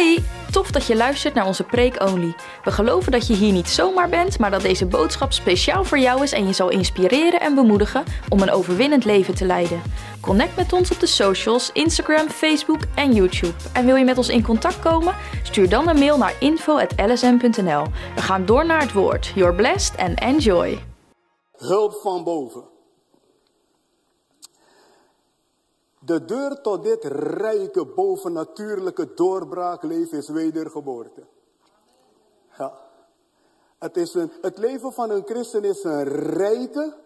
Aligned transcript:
Hey, 0.00 0.22
tof 0.50 0.70
dat 0.70 0.86
je 0.86 0.96
luistert 0.96 1.34
naar 1.34 1.46
onze 1.46 1.64
Preek 1.64 2.02
Only. 2.02 2.34
We 2.64 2.70
geloven 2.70 3.12
dat 3.12 3.26
je 3.26 3.34
hier 3.34 3.52
niet 3.52 3.68
zomaar 3.68 4.08
bent, 4.08 4.38
maar 4.38 4.50
dat 4.50 4.62
deze 4.62 4.86
boodschap 4.86 5.32
speciaal 5.32 5.84
voor 5.84 5.98
jou 5.98 6.22
is 6.22 6.32
en 6.32 6.46
je 6.46 6.52
zal 6.52 6.68
inspireren 6.68 7.40
en 7.40 7.54
bemoedigen 7.54 8.04
om 8.28 8.40
een 8.40 8.50
overwinnend 8.50 9.04
leven 9.04 9.34
te 9.34 9.44
leiden. 9.44 9.82
Connect 10.20 10.56
met 10.56 10.72
ons 10.72 10.90
op 10.90 11.00
de 11.00 11.06
socials, 11.06 11.70
Instagram, 11.72 12.28
Facebook 12.28 12.80
en 12.94 13.12
YouTube. 13.12 13.54
En 13.72 13.86
wil 13.86 13.96
je 13.96 14.04
met 14.04 14.18
ons 14.18 14.28
in 14.28 14.42
contact 14.42 14.78
komen? 14.78 15.14
Stuur 15.42 15.68
dan 15.68 15.88
een 15.88 15.98
mail 15.98 16.18
naar 16.18 16.34
info.lsm.nl. 16.38 17.84
We 18.14 18.20
gaan 18.20 18.46
door 18.46 18.66
naar 18.66 18.80
het 18.80 18.92
woord. 18.92 19.32
You're 19.34 19.54
blessed 19.54 19.98
and 19.98 20.20
enjoy. 20.20 20.78
Hulp 21.52 21.94
van 22.02 22.24
boven. 22.24 22.69
De 26.04 26.24
deur 26.24 26.60
tot 26.60 26.82
dit 26.82 27.04
rijke, 27.04 27.86
bovennatuurlijke 27.86 29.14
doorbraakleven 29.14 30.18
is 30.18 30.28
wedergeboorte. 30.28 31.26
Ja. 32.58 32.78
Het, 33.78 33.96
is 33.96 34.14
een, 34.14 34.32
het 34.40 34.58
leven 34.58 34.92
van 34.92 35.10
een 35.10 35.24
christen 35.24 35.64
is 35.64 35.84
een 35.84 36.04
rijke, 36.04 36.96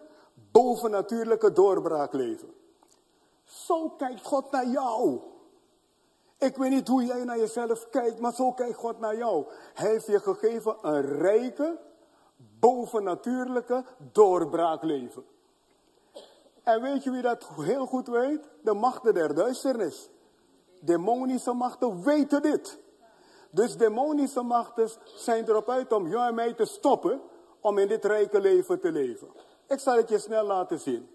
bovennatuurlijke 0.51 1.51
doorbraakleven. 1.51 2.53
Zo 3.43 3.89
kijkt 3.89 4.25
God 4.25 4.51
naar 4.51 4.67
jou. 4.67 5.19
Ik 6.37 6.55
weet 6.55 6.69
niet 6.69 6.87
hoe 6.87 7.05
jij 7.05 7.23
naar 7.23 7.37
jezelf 7.37 7.89
kijkt, 7.89 8.19
maar 8.19 8.33
zo 8.33 8.51
kijkt 8.51 8.77
God 8.77 8.99
naar 8.99 9.17
jou. 9.17 9.45
Hij 9.73 9.89
heeft 9.89 10.05
je 10.05 10.19
gegeven 10.19 10.77
een 10.81 11.01
rijke, 11.01 11.79
bovennatuurlijke 12.59 13.83
doorbraakleven. 14.11 15.25
En 16.65 16.81
weet 16.81 17.03
je 17.03 17.11
wie 17.11 17.21
dat 17.21 17.47
heel 17.55 17.85
goed 17.85 18.07
weet? 18.07 18.49
De 18.61 18.73
machten 18.73 19.13
der 19.13 19.35
duisternis. 19.35 20.09
Demonische 20.81 21.53
machten 21.53 22.03
weten 22.03 22.41
dit. 22.41 22.79
Dus 23.51 23.77
demonische 23.77 24.41
machten 24.41 24.89
zijn 25.03 25.49
erop 25.49 25.69
uit 25.69 25.93
om 25.93 26.07
jou 26.07 26.27
en 26.27 26.35
mij 26.35 26.53
te 26.53 26.65
stoppen 26.65 27.21
om 27.61 27.77
in 27.77 27.87
dit 27.87 28.05
rijke 28.05 28.39
leven 28.39 28.79
te 28.79 28.91
leven. 28.91 29.27
Ik 29.67 29.79
zal 29.79 29.97
het 29.97 30.09
je 30.09 30.19
snel 30.19 30.45
laten 30.45 30.79
zien. 30.79 31.09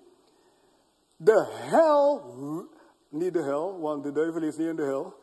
De 1.16 1.44
hel, 1.48 2.22
niet 3.08 3.32
de 3.32 3.42
hel, 3.42 3.80
want 3.80 4.02
de 4.02 4.12
duivel 4.12 4.42
is 4.42 4.56
niet 4.56 4.68
in 4.68 4.76
de 4.76 4.82
hel. 4.82 5.14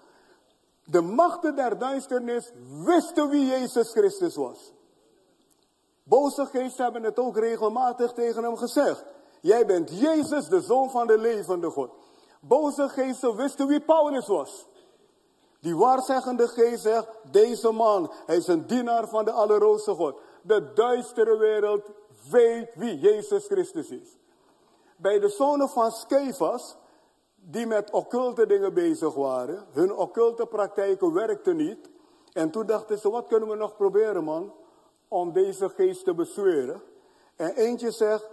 De 0.84 1.02
machten 1.02 1.56
der 1.56 1.78
duisternis 1.78 2.52
wisten 2.84 3.30
wie 3.30 3.46
Jezus 3.46 3.92
Christus 3.92 4.36
was. 4.36 4.74
Boze 6.04 6.46
geesten 6.46 6.84
hebben 6.84 7.04
het 7.04 7.20
ook 7.20 7.38
regelmatig 7.38 8.14
tegen 8.14 8.44
hem 8.44 8.58
gezegd. 8.58 9.06
Jij 9.42 9.66
bent 9.66 10.00
Jezus, 10.00 10.48
de 10.48 10.62
zoon 10.62 10.90
van 10.90 11.08
de 11.08 11.18
levende 11.18 11.70
God. 11.70 11.90
Boze 12.42 12.90
geesten 12.90 13.36
wisten 13.36 13.68
wie 13.68 13.82
Paulus 13.82 14.28
was. 14.28 14.68
Die 15.60 15.78
waarzeggende 15.78 16.48
geest 16.48 16.82
zegt, 16.82 17.08
deze 17.32 17.72
man, 17.72 18.12
hij 18.26 18.36
is 18.38 18.48
een 18.48 18.68
dienaar 18.68 19.08
van 19.08 19.26
de 19.26 19.32
Allerhoogste 19.32 19.94
God. 19.94 20.20
De 20.42 20.74
duistere 20.74 21.38
wereld 21.38 21.90
weet 22.30 22.70
wie 22.76 23.00
Jezus 23.00 23.46
Christus 23.46 23.90
is. 23.90 24.18
Bij 24.96 25.20
de 25.20 25.30
zonen 25.30 25.70
van 25.70 25.92
Skevas, 25.92 26.78
die 27.36 27.68
met 27.68 27.92
occulte 27.92 28.46
dingen 28.46 28.74
bezig 28.74 29.14
waren, 29.14 29.66
hun 29.72 29.96
occulte 29.96 30.46
praktijken 30.46 31.14
werkten 31.14 31.56
niet. 31.56 31.90
En 32.34 32.52
toen 32.52 32.66
dachten 32.66 32.98
ze, 32.98 33.10
wat 33.10 33.28
kunnen 33.28 33.50
we 33.50 33.56
nog 33.56 33.76
proberen 33.76 34.24
man, 34.24 34.54
om 35.08 35.34
deze 35.34 35.70
geest 35.70 36.04
te 36.04 36.14
bezweren. 36.14 36.82
En 37.36 37.56
eentje 37.56 37.92
zegt, 37.92 38.30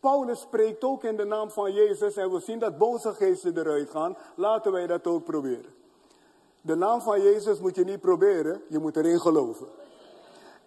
Paulus 0.00 0.40
spreekt 0.40 0.84
ook 0.84 1.04
in 1.04 1.16
de 1.16 1.24
naam 1.24 1.50
van 1.50 1.72
Jezus 1.72 2.16
en 2.16 2.32
we 2.32 2.40
zien 2.40 2.58
dat 2.58 2.78
boze 2.78 3.14
geesten 3.14 3.58
eruit 3.58 3.90
gaan. 3.90 4.16
Laten 4.34 4.72
wij 4.72 4.86
dat 4.86 5.06
ook 5.06 5.24
proberen. 5.24 5.74
De 6.60 6.74
naam 6.74 7.00
van 7.00 7.22
Jezus 7.22 7.58
moet 7.58 7.74
je 7.74 7.84
niet 7.84 8.00
proberen, 8.00 8.62
je 8.68 8.78
moet 8.78 8.96
erin 8.96 9.20
geloven. 9.20 9.66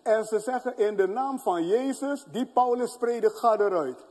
En 0.01 0.25
ze 0.25 0.39
zeggen 0.39 0.77
in 0.77 0.95
de 0.95 1.07
naam 1.07 1.39
van 1.39 1.67
Jezus, 1.67 2.25
die 2.31 2.45
Paulus 2.45 2.91
spreekt, 2.91 3.37
ga 3.37 3.59
eruit. 3.59 4.05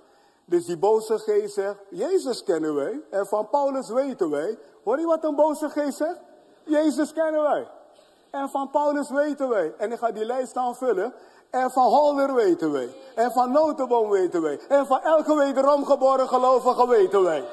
Dus 0.44 0.65
die 0.65 0.78
boze 0.78 1.19
geest 1.19 1.54
zegt, 1.54 1.78
Jezus 1.91 2.43
kennen 2.43 2.75
wij 2.75 3.00
en 3.10 3.26
van 3.26 3.48
Paulus 3.48 3.88
weten 3.88 4.31
wij. 4.31 4.59
Hoor 4.84 5.00
je 5.00 5.06
wat 5.06 5.25
een 5.25 5.34
boze 5.34 5.69
geest 5.69 5.97
zegt? 5.97 6.20
Jezus 6.64 7.12
kennen 7.12 7.43
wij. 7.43 7.69
En 8.31 8.48
van 8.48 8.70
Paulus 8.70 9.10
weten 9.10 9.48
wij. 9.48 9.75
En 9.78 9.93
ik 9.93 9.98
ga 9.98 10.10
die 10.10 10.25
lijst 10.25 10.56
aanvullen. 10.56 11.12
En 11.50 11.70
van 11.70 11.86
Holder 11.86 12.34
weten 12.34 12.72
wij. 12.72 12.94
En 13.14 13.32
van 13.32 13.53
Notenboom 13.53 14.10
weten 14.10 14.42
wij. 14.42 14.60
En 14.69 14.86
van 14.86 15.03
elke 15.03 15.36
wederom 15.36 15.84
geboren 15.84 16.28
gelovige 16.28 16.88
weten 16.88 17.22
wij. 17.22 17.44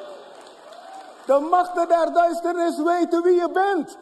De 1.26 1.40
machten 1.40 1.88
der 1.88 2.14
duisternis 2.14 2.78
weten 2.78 3.24
wie 3.24 3.36
je 3.36 3.50
bent. 3.52 3.98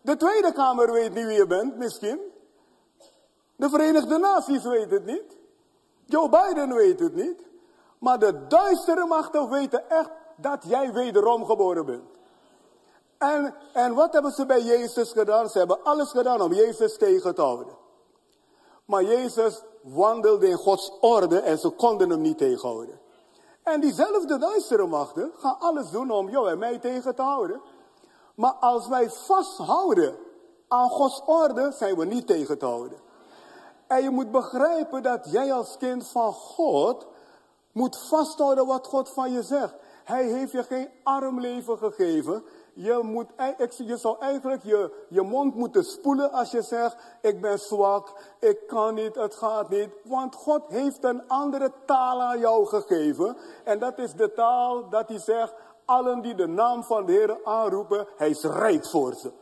De 0.00 0.16
Tweede 0.16 0.52
Kamer 0.52 0.92
weet 0.92 1.14
niet 1.14 1.26
wie 1.26 1.36
je 1.36 1.46
bent, 1.46 1.76
misschien. 1.76 2.20
De 3.56 3.68
Verenigde 3.68 4.18
Naties 4.18 4.64
weten 4.64 4.90
het 4.90 5.04
niet. 5.04 5.36
Joe 6.04 6.28
Biden 6.28 6.74
weet 6.74 7.00
het 7.00 7.14
niet. 7.14 7.42
Maar 7.98 8.18
de 8.18 8.46
duistere 8.46 9.06
machten 9.06 9.50
weten 9.50 9.90
echt 9.90 10.10
dat 10.36 10.64
jij 10.66 10.92
wederom 10.92 11.44
geboren 11.44 11.86
bent. 11.86 12.08
En, 13.18 13.54
en 13.72 13.94
wat 13.94 14.12
hebben 14.12 14.32
ze 14.32 14.46
bij 14.46 14.62
Jezus 14.62 15.12
gedaan? 15.12 15.48
Ze 15.48 15.58
hebben 15.58 15.84
alles 15.84 16.10
gedaan 16.10 16.40
om 16.40 16.52
Jezus 16.52 16.96
tegen 16.96 17.34
te 17.34 17.40
houden. 17.40 17.79
Maar 18.90 19.04
Jezus 19.04 19.62
wandelde 19.82 20.48
in 20.48 20.56
Gods 20.56 20.92
orde 21.00 21.38
en 21.40 21.58
ze 21.58 21.68
konden 21.68 22.10
hem 22.10 22.20
niet 22.20 22.38
tegenhouden. 22.38 23.00
En 23.62 23.80
diezelfde 23.80 24.38
duistere 24.38 24.86
machten 24.86 25.32
gaan 25.38 25.56
alles 25.58 25.90
doen 25.90 26.10
om 26.10 26.28
jou 26.28 26.50
en 26.50 26.58
mij 26.58 26.78
tegen 26.78 27.14
te 27.14 27.22
houden. 27.22 27.60
Maar 28.34 28.52
als 28.52 28.88
wij 28.88 29.10
vasthouden 29.10 30.16
aan 30.68 30.88
Gods 30.88 31.22
orde, 31.26 31.72
zijn 31.76 31.96
we 31.96 32.04
niet 32.04 32.26
tegen 32.26 32.58
te 32.58 32.64
houden. 32.64 32.98
En 33.86 34.02
je 34.02 34.10
moet 34.10 34.30
begrijpen 34.30 35.02
dat 35.02 35.30
jij 35.30 35.52
als 35.52 35.76
kind 35.76 36.06
van 36.06 36.32
God 36.32 37.06
moet 37.72 37.98
vasthouden 37.98 38.66
wat 38.66 38.86
God 38.86 39.08
van 39.08 39.32
je 39.32 39.42
zegt. 39.42 39.74
Hij 40.04 40.24
heeft 40.24 40.52
je 40.52 40.62
geen 40.62 40.88
arm 41.02 41.40
leven 41.40 41.78
gegeven. 41.78 42.44
Je, 42.82 43.00
moet, 43.02 43.26
je 43.76 43.96
zou 43.96 44.16
eigenlijk 44.20 44.62
je, 44.62 45.06
je 45.08 45.22
mond 45.22 45.54
moeten 45.54 45.84
spoelen 45.84 46.32
als 46.32 46.50
je 46.50 46.62
zegt, 46.62 46.96
ik 47.20 47.40
ben 47.40 47.58
zwak, 47.58 48.12
ik 48.38 48.66
kan 48.66 48.94
niet, 48.94 49.14
het 49.14 49.34
gaat 49.34 49.68
niet. 49.68 49.88
Want 50.04 50.34
God 50.34 50.62
heeft 50.68 51.04
een 51.04 51.28
andere 51.28 51.72
taal 51.86 52.22
aan 52.22 52.38
jou 52.38 52.66
gegeven. 52.66 53.36
En 53.64 53.78
dat 53.78 53.98
is 53.98 54.12
de 54.14 54.32
taal 54.32 54.88
dat 54.88 55.08
hij 55.08 55.18
zegt, 55.18 55.54
allen 55.84 56.20
die 56.20 56.34
de 56.34 56.46
naam 56.46 56.84
van 56.84 57.06
de 57.06 57.12
Heer 57.12 57.44
aanroepen, 57.44 58.06
hij 58.16 58.30
is 58.30 58.44
rijk 58.44 58.86
voor 58.86 59.14
ze. 59.14 59.32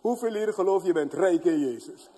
Hoeveel 0.00 0.34
hier 0.34 0.52
geloof 0.52 0.84
je 0.84 0.92
bent 0.92 1.12
rijk 1.12 1.44
in 1.44 1.58
Jezus? 1.58 2.10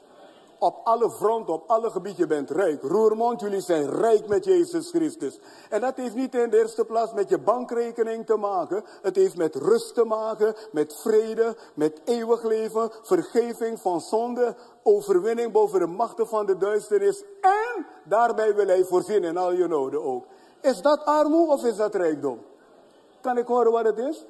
Op 0.58 0.80
alle 0.84 1.10
fronten, 1.10 1.54
op 1.54 1.64
alle 1.66 1.90
gebieden, 1.90 2.20
je 2.20 2.26
bent 2.26 2.50
rijk. 2.50 2.82
Roermond, 2.82 3.40
jullie 3.40 3.60
zijn 3.60 3.90
rijk 3.90 4.26
met 4.28 4.44
Jezus 4.44 4.90
Christus. 4.90 5.38
En 5.70 5.80
dat 5.80 5.96
heeft 5.96 6.14
niet 6.14 6.34
in 6.34 6.50
de 6.50 6.58
eerste 6.58 6.84
plaats 6.84 7.12
met 7.12 7.28
je 7.28 7.38
bankrekening 7.38 8.26
te 8.26 8.36
maken. 8.36 8.84
Het 9.02 9.16
heeft 9.16 9.36
met 9.36 9.54
rust 9.54 9.94
te 9.94 10.04
maken, 10.04 10.54
met 10.72 10.96
vrede, 10.96 11.56
met 11.74 12.00
eeuwig 12.04 12.42
leven, 12.42 12.90
vergeving 13.02 13.80
van 13.80 14.00
zonde, 14.00 14.56
overwinning 14.82 15.52
boven 15.52 15.78
de 15.78 15.86
machten 15.86 16.28
van 16.28 16.46
de 16.46 16.56
duisternis. 16.56 17.22
En 17.40 17.86
daarbij 18.04 18.54
wil 18.54 18.66
hij 18.66 18.84
voorzien 18.84 19.24
in 19.24 19.36
al 19.36 19.52
je 19.52 19.66
noden 19.66 20.02
ook. 20.02 20.24
Is 20.60 20.82
dat 20.82 21.04
armoede 21.04 21.52
of 21.52 21.64
is 21.64 21.76
dat 21.76 21.94
rijkdom? 21.94 22.38
Kan 23.20 23.38
ik 23.38 23.46
horen 23.46 23.72
wat 23.72 23.84
het 23.84 23.98
is? 23.98 24.24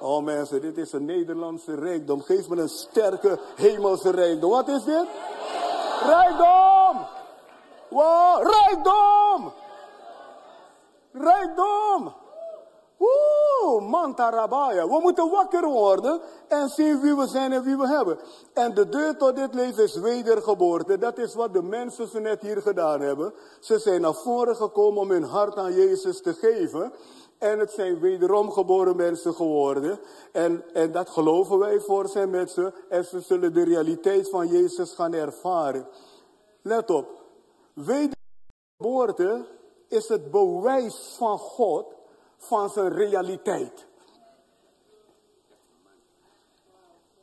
Oh 0.00 0.24
mensen, 0.24 0.60
dit 0.60 0.78
is 0.78 0.92
een 0.92 1.04
Nederlandse 1.04 1.74
rijkdom. 1.74 2.20
Geef 2.20 2.48
me 2.48 2.56
een 2.56 2.68
sterke 2.68 3.38
hemelse 3.56 4.10
rijkdom. 4.10 4.50
Wat 4.50 4.68
is 4.68 4.84
dit? 4.84 5.06
Rijkdom! 6.06 7.06
Wow, 7.88 8.42
rijkdom! 8.42 9.52
Rijkdom! 11.12 12.14
Woe, 12.96 13.80
mantarabaya. 13.80 14.88
We 14.88 15.00
moeten 15.02 15.30
wakker 15.30 15.68
worden 15.68 16.20
en 16.48 16.68
zien 16.68 17.00
wie 17.00 17.16
we 17.16 17.26
zijn 17.26 17.52
en 17.52 17.62
wie 17.62 17.76
we 17.76 17.86
hebben. 17.86 18.18
En 18.54 18.74
de 18.74 18.88
deur 18.88 19.16
tot 19.16 19.36
dit 19.36 19.54
leven 19.54 19.82
is 19.82 19.94
wedergeboorte. 19.94 20.98
Dat 20.98 21.18
is 21.18 21.34
wat 21.34 21.52
de 21.52 21.62
mensen 21.62 22.08
zo 22.08 22.18
net 22.18 22.42
hier 22.42 22.62
gedaan 22.62 23.00
hebben. 23.00 23.34
Ze 23.60 23.78
zijn 23.78 24.00
naar 24.00 24.14
voren 24.14 24.56
gekomen 24.56 25.00
om 25.00 25.10
hun 25.10 25.24
hart 25.24 25.56
aan 25.56 25.72
Jezus 25.72 26.22
te 26.22 26.34
geven. 26.34 26.92
En 27.38 27.58
het 27.58 27.70
zijn 27.70 28.00
wederom 28.00 28.52
geboren 28.52 28.96
mensen 28.96 29.34
geworden. 29.34 29.98
En, 30.32 30.74
en 30.74 30.92
dat 30.92 31.08
geloven 31.08 31.58
wij 31.58 31.80
voor 31.80 32.08
zijn 32.08 32.30
met 32.30 32.50
ze. 32.50 32.72
En 32.88 33.04
ze 33.04 33.20
zullen 33.20 33.52
de 33.52 33.64
realiteit 33.64 34.28
van 34.28 34.46
Jezus 34.46 34.92
gaan 34.92 35.12
ervaren. 35.12 35.88
Let 36.62 36.90
op. 36.90 37.24
Wedergeboorte 37.72 39.46
is 39.88 40.08
het 40.08 40.30
bewijs 40.30 41.14
van 41.16 41.38
God 41.38 41.94
van 42.36 42.70
zijn 42.70 42.92
realiteit. 42.92 43.86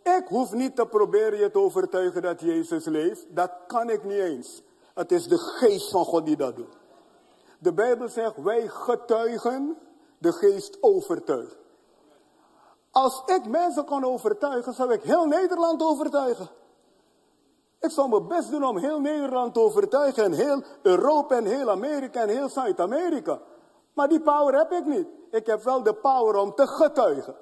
Ik 0.03 0.25
hoef 0.27 0.51
niet 0.51 0.75
te 0.75 0.85
proberen 0.85 1.39
je 1.39 1.51
te 1.51 1.59
overtuigen 1.59 2.21
dat 2.21 2.41
Jezus 2.41 2.85
leeft. 2.85 3.25
Dat 3.29 3.51
kan 3.67 3.89
ik 3.89 4.03
niet 4.03 4.17
eens. 4.17 4.61
Het 4.93 5.11
is 5.11 5.27
de 5.27 5.37
geest 5.37 5.91
van 5.91 6.05
God 6.05 6.25
die 6.25 6.35
dat 6.35 6.55
doet. 6.55 6.77
De 7.59 7.73
Bijbel 7.73 8.07
zegt, 8.07 8.37
wij 8.37 8.67
getuigen 8.67 9.77
de 10.23 10.31
geest 10.31 10.77
overtuigt. 10.81 11.55
Als 12.91 13.23
ik 13.25 13.45
mensen 13.45 13.85
kon 13.85 14.03
overtuigen, 14.03 14.73
zou 14.73 14.93
ik 14.93 15.03
heel 15.03 15.25
Nederland 15.25 15.83
overtuigen. 15.83 16.49
Ik 17.79 17.91
zou 17.91 18.09
mijn 18.09 18.27
best 18.27 18.51
doen 18.51 18.63
om 18.63 18.77
heel 18.77 18.99
Nederland 18.99 19.53
te 19.53 19.59
overtuigen. 19.59 20.23
En 20.23 20.31
heel 20.31 20.63
Europa 20.81 21.35
en 21.35 21.45
heel 21.45 21.69
Amerika 21.69 22.21
en 22.21 22.29
heel 22.29 22.49
Zuid-Amerika. 22.49 23.39
Maar 23.93 24.07
die 24.07 24.21
power 24.21 24.57
heb 24.57 24.71
ik 24.71 24.85
niet. 24.85 25.07
Ik 25.31 25.45
heb 25.45 25.63
wel 25.63 25.83
de 25.83 25.93
power 25.93 26.35
om 26.35 26.55
te 26.55 26.67
getuigen. 26.67 27.35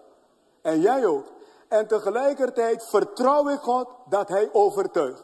En 0.62 0.80
jij 0.80 1.06
ook. 1.06 1.26
En 1.68 1.88
tegelijkertijd 1.88 2.84
vertrouw 2.86 3.50
ik 3.50 3.60
God 3.60 3.88
dat 4.10 4.30
hij 4.30 4.50
overtuigt. 4.54 5.24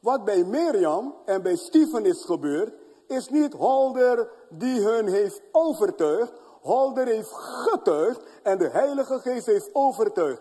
Wat 0.00 0.24
bij 0.24 0.44
Mirjam 0.44 1.14
en 1.24 1.42
bij 1.42 1.56
Stephen 1.56 2.04
is 2.04 2.24
gebeurd, 2.24 2.72
is 3.06 3.28
niet 3.28 3.52
Holder 3.52 4.30
die 4.48 4.80
hun 4.80 5.06
heeft 5.06 5.42
overtuigd. 5.52 6.32
Holder 6.68 7.06
heeft 7.06 7.32
getuigd 7.32 8.20
en 8.42 8.58
de 8.58 8.68
Heilige 8.68 9.18
Geest 9.18 9.46
heeft 9.46 9.70
overtuigd. 9.72 10.40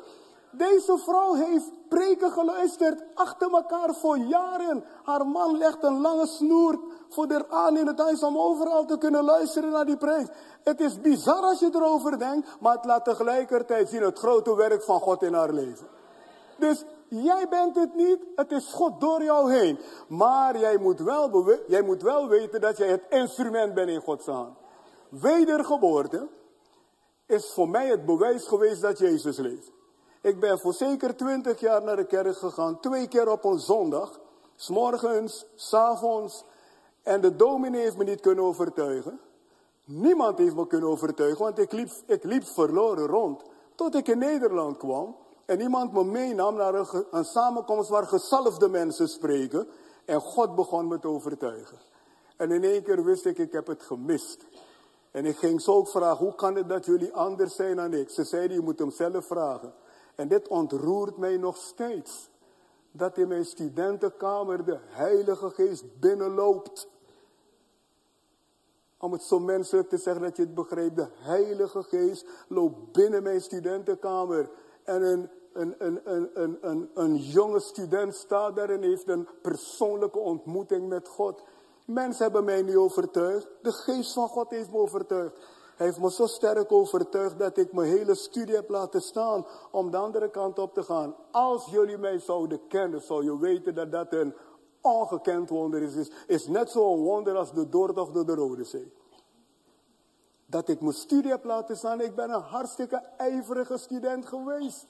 Deze 0.51 0.97
vrouw 0.97 1.33
heeft 1.33 1.71
preken 1.89 2.31
geluisterd 2.31 3.03
achter 3.13 3.51
elkaar 3.51 3.93
voor 3.93 4.17
jaren. 4.17 4.83
Haar 5.03 5.27
man 5.27 5.57
legt 5.57 5.83
een 5.83 6.01
lange 6.01 6.27
snoer 6.27 6.79
voor 7.09 7.27
haar 7.27 7.45
aan 7.49 7.77
in 7.77 7.87
het 7.87 7.99
huis 7.99 8.23
om 8.23 8.37
overal 8.37 8.85
te 8.85 8.97
kunnen 8.97 9.23
luisteren 9.23 9.71
naar 9.71 9.85
die 9.85 9.97
preek. 9.97 10.27
Het 10.63 10.79
is 10.79 11.01
bizar 11.01 11.41
als 11.41 11.59
je 11.59 11.69
erover 11.73 12.19
denkt, 12.19 12.47
maar 12.59 12.75
het 12.75 12.85
laat 12.85 13.05
tegelijkertijd 13.05 13.89
zien 13.89 14.01
het 14.01 14.19
grote 14.19 14.55
werk 14.55 14.83
van 14.83 14.99
God 14.99 15.23
in 15.23 15.33
haar 15.33 15.53
leven. 15.53 15.87
Dus 16.57 16.83
jij 17.07 17.47
bent 17.49 17.75
het 17.75 17.95
niet, 17.95 18.19
het 18.35 18.51
is 18.51 18.73
God 18.73 19.01
door 19.01 19.23
jou 19.23 19.53
heen. 19.53 19.79
Maar 20.07 20.57
jij 20.57 20.77
moet 20.77 20.99
wel, 20.99 21.59
jij 21.67 21.81
moet 21.81 22.01
wel 22.01 22.27
weten 22.27 22.61
dat 22.61 22.77
jij 22.77 22.87
het 22.87 23.03
instrument 23.09 23.73
bent 23.73 23.89
in 23.89 24.01
Gods 24.01 24.25
hand. 24.25 24.66
Wedergeboorte 25.09 26.27
is 27.25 27.51
voor 27.53 27.69
mij 27.69 27.87
het 27.87 28.05
bewijs 28.05 28.47
geweest 28.47 28.81
dat 28.81 28.97
Jezus 28.97 29.37
leeft. 29.37 29.71
Ik 30.21 30.39
ben 30.39 30.59
voor 30.59 30.73
zeker 30.73 31.15
twintig 31.15 31.59
jaar 31.59 31.83
naar 31.83 31.95
de 31.95 32.05
kerk 32.05 32.37
gegaan, 32.37 32.79
twee 32.79 33.07
keer 33.07 33.29
op 33.31 33.43
een 33.43 33.59
zondag. 33.59 34.19
S 34.55 34.69
morgens, 34.69 35.45
s 35.55 35.73
avonds. 35.73 36.43
En 37.03 37.21
de 37.21 37.35
dominee 37.35 37.81
heeft 37.81 37.97
me 37.97 38.03
niet 38.03 38.19
kunnen 38.19 38.43
overtuigen. 38.43 39.19
Niemand 39.85 40.37
heeft 40.37 40.55
me 40.55 40.67
kunnen 40.67 40.89
overtuigen, 40.89 41.43
want 41.43 41.59
ik 41.59 41.71
liep, 41.71 41.89
ik 42.05 42.23
liep 42.23 42.43
verloren 42.43 43.07
rond. 43.07 43.43
Tot 43.75 43.95
ik 43.95 44.07
in 44.07 44.17
Nederland 44.17 44.77
kwam 44.77 45.15
en 45.45 45.61
iemand 45.61 45.93
me 45.93 46.03
meenam 46.03 46.55
naar 46.55 46.73
een, 46.73 47.05
een 47.11 47.25
samenkomst 47.25 47.89
waar 47.89 48.07
gezalfde 48.07 48.69
mensen 48.69 49.07
spreken. 49.07 49.67
En 50.05 50.21
God 50.21 50.55
begon 50.55 50.87
me 50.87 50.99
te 50.99 51.07
overtuigen. 51.07 51.77
En 52.37 52.51
in 52.51 52.63
één 52.63 52.83
keer 52.83 53.03
wist 53.03 53.25
ik, 53.25 53.37
ik 53.37 53.51
heb 53.51 53.67
het 53.67 53.83
gemist. 53.83 54.45
En 55.17 55.25
ik 55.25 55.37
ging 55.37 55.61
zo 55.61 55.73
ook 55.73 55.87
vragen, 55.87 56.25
hoe 56.25 56.35
kan 56.35 56.55
het 56.55 56.69
dat 56.69 56.85
jullie 56.85 57.13
anders 57.13 57.55
zijn 57.55 57.75
dan 57.75 57.93
ik? 57.93 58.09
Ze 58.09 58.23
zeiden, 58.23 58.57
je 58.57 58.63
moet 58.63 58.79
hem 58.79 58.91
zelf 58.91 59.25
vragen. 59.25 59.73
En 60.15 60.27
dit 60.27 60.47
ontroert 60.47 61.17
mij 61.17 61.37
nog 61.37 61.57
steeds. 61.57 62.29
Dat 62.91 63.17
in 63.17 63.27
mijn 63.27 63.45
studentenkamer 63.45 64.65
de 64.65 64.77
Heilige 64.81 65.49
Geest 65.49 65.99
binnenloopt. 65.99 66.89
Om 68.97 69.11
het 69.11 69.23
zo 69.23 69.39
menselijk 69.39 69.89
te 69.89 69.97
zeggen 69.97 70.23
dat 70.23 70.35
je 70.35 70.41
het 70.41 70.53
begrijpt. 70.53 70.95
De 70.95 71.07
Heilige 71.19 71.83
Geest 71.83 72.25
loopt 72.47 72.91
binnen 72.91 73.23
mijn 73.23 73.41
studentenkamer. 73.41 74.49
En 74.83 75.01
een, 75.01 75.29
een, 75.53 75.75
een, 75.77 76.01
een, 76.03 76.29
een, 76.33 76.57
een, 76.61 76.89
een 76.93 77.15
jonge 77.15 77.59
student 77.59 78.15
staat 78.15 78.55
daar 78.55 78.69
en 78.69 78.81
heeft 78.81 79.07
een 79.07 79.27
persoonlijke 79.41 80.19
ontmoeting 80.19 80.87
met 80.87 81.07
God. 81.07 81.43
Mensen 81.87 82.23
hebben 82.23 82.43
mij 82.43 82.61
niet 82.61 82.75
overtuigd. 82.75 83.47
De 83.61 83.71
geest 83.71 84.13
van 84.13 84.27
God 84.27 84.49
heeft 84.49 84.71
me 84.71 84.77
overtuigd. 84.77 85.37
Hij 85.75 85.85
heeft 85.85 85.99
me 85.99 86.11
zo 86.11 86.25
sterk 86.25 86.71
overtuigd 86.71 87.39
dat 87.39 87.57
ik 87.57 87.73
mijn 87.73 87.89
hele 87.89 88.15
studie 88.15 88.55
heb 88.55 88.69
laten 88.69 89.01
staan 89.01 89.45
om 89.71 89.91
de 89.91 89.97
andere 89.97 90.29
kant 90.29 90.59
op 90.59 90.73
te 90.73 90.83
gaan. 90.83 91.15
Als 91.31 91.65
jullie 91.65 91.97
mij 91.97 92.19
zouden 92.19 92.67
kennen, 92.67 93.01
zou 93.01 93.23
je 93.23 93.39
weten 93.39 93.75
dat 93.75 93.91
dat 93.91 94.13
een 94.13 94.33
ongekend 94.81 95.49
wonder 95.49 95.81
is. 95.81 95.95
Is, 95.95 96.11
is 96.27 96.47
net 96.47 96.69
zo'n 96.69 97.03
wonder 97.03 97.35
als 97.35 97.53
de 97.53 97.69
doortocht 97.69 98.13
door 98.13 98.25
de 98.25 98.35
Rode 98.35 98.63
Zee. 98.63 98.93
Dat 100.45 100.67
ik 100.67 100.81
mijn 100.81 100.93
studie 100.93 101.31
heb 101.31 101.43
laten 101.43 101.77
staan. 101.77 102.01
Ik 102.01 102.15
ben 102.15 102.29
een 102.29 102.41
hartstikke 102.41 103.01
ijverige 103.17 103.77
student 103.77 104.25
geweest. 104.25 104.87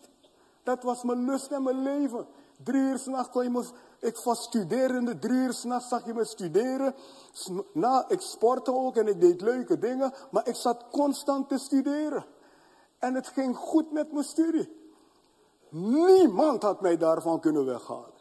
Dat 0.67 0.83
was 0.83 1.03
mijn 1.03 1.25
lust 1.25 1.51
en 1.51 1.63
mijn 1.63 1.81
leven. 1.81 2.27
Drie 2.63 2.81
uur 2.81 2.97
s'nachts 2.97 3.29
kon 3.29 3.43
je 3.43 3.49
me, 3.49 3.65
ik 3.99 4.17
was 4.17 4.43
studerende, 4.43 5.19
drie 5.19 5.37
uur 5.37 5.53
s'nachts 5.53 5.87
zag 5.87 6.05
je 6.05 6.13
me 6.13 6.25
studeren. 6.25 6.95
Na, 7.73 8.05
ik 8.09 8.21
sportte 8.21 8.73
ook 8.73 8.95
en 8.95 9.07
ik 9.07 9.21
deed 9.21 9.41
leuke 9.41 9.79
dingen, 9.79 10.13
maar 10.31 10.47
ik 10.47 10.55
zat 10.55 10.85
constant 10.91 11.49
te 11.49 11.57
studeren. 11.57 12.25
En 12.99 13.13
het 13.13 13.27
ging 13.27 13.57
goed 13.57 13.91
met 13.91 14.11
mijn 14.11 14.23
studie. 14.23 14.69
Niemand 15.69 16.63
had 16.63 16.81
mij 16.81 16.97
daarvan 16.97 17.39
kunnen 17.39 17.65
weghalen. 17.65 18.13